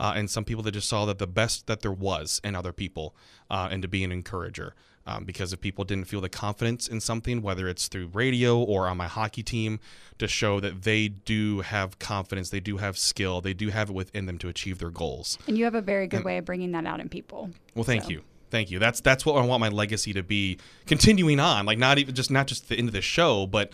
[0.01, 2.73] uh, and some people that just saw that the best that there was in other
[2.73, 3.15] people
[3.51, 4.75] uh, and to be an encourager.
[5.07, 8.87] Um, because if people didn't feel the confidence in something, whether it's through radio or
[8.89, 9.81] on my hockey team,
[10.19, 13.95] to show that they do have confidence, they do have skill, they do have it
[13.95, 15.39] within them to achieve their goals.
[15.47, 17.49] And you have a very good way of bringing that out in people.
[17.75, 18.11] Well, thank So.
[18.11, 18.23] you.
[18.51, 18.79] Thank you.
[18.79, 20.59] That's that's what I want my legacy to be.
[20.87, 23.73] Continuing on, like not even just not just the end of the show, but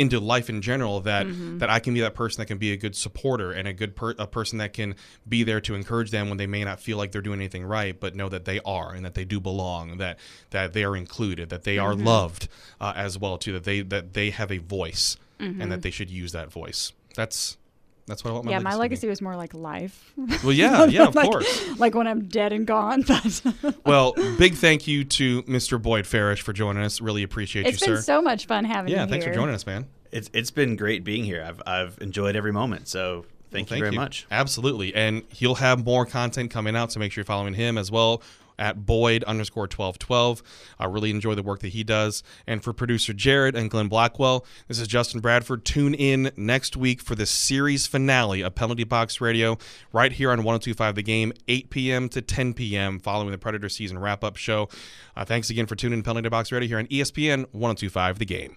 [0.00, 1.00] into life in general.
[1.00, 1.58] That mm-hmm.
[1.58, 3.94] that I can be that person that can be a good supporter and a good
[3.94, 4.94] per, a person that can
[5.28, 8.00] be there to encourage them when they may not feel like they're doing anything right,
[8.00, 10.18] but know that they are and that they do belong, that
[10.50, 12.06] that they are included, that they are mm-hmm.
[12.06, 12.48] loved
[12.80, 13.52] uh, as well too.
[13.52, 15.80] That they that they have a voice and that mm-hmm.
[15.80, 16.92] they should use that voice.
[17.14, 17.58] That's
[18.06, 18.80] that's what I want my yeah, legacy my to be.
[18.80, 20.12] legacy was more like life.
[20.44, 21.78] Well, yeah, yeah, of like, course.
[21.78, 23.02] Like when I'm dead and gone.
[23.06, 25.80] But Well, big thank you to Mr.
[25.80, 27.00] Boyd Farish for joining us.
[27.00, 29.34] Really appreciate it's you, been so much fun having yeah, you Yeah, thanks here.
[29.34, 29.86] for joining us, man.
[30.12, 31.44] It's it's been great being here.
[31.46, 32.88] I've I've enjoyed every moment.
[32.88, 34.26] So thank Well, you very much.
[34.30, 34.94] Absolutely.
[34.94, 38.22] And he'll have more content coming out, so make sure you're following him as well
[38.60, 40.42] at Boyd underscore 1212.
[40.78, 42.22] I really enjoy the work that he does.
[42.46, 45.64] And for producer Jared and Glenn Blackwell, this is Justin Bradford.
[45.64, 49.58] Tune in next week for the series finale of Penalty Box Radio
[49.92, 52.08] right here on 1025 The Game, 8 p.m.
[52.10, 53.00] to 10 p.m.
[53.00, 54.68] following the Predator season wrap up show.
[55.16, 58.56] Uh, thanks again for tuning in Penalty Box Radio here on ESPN 1025 The Game.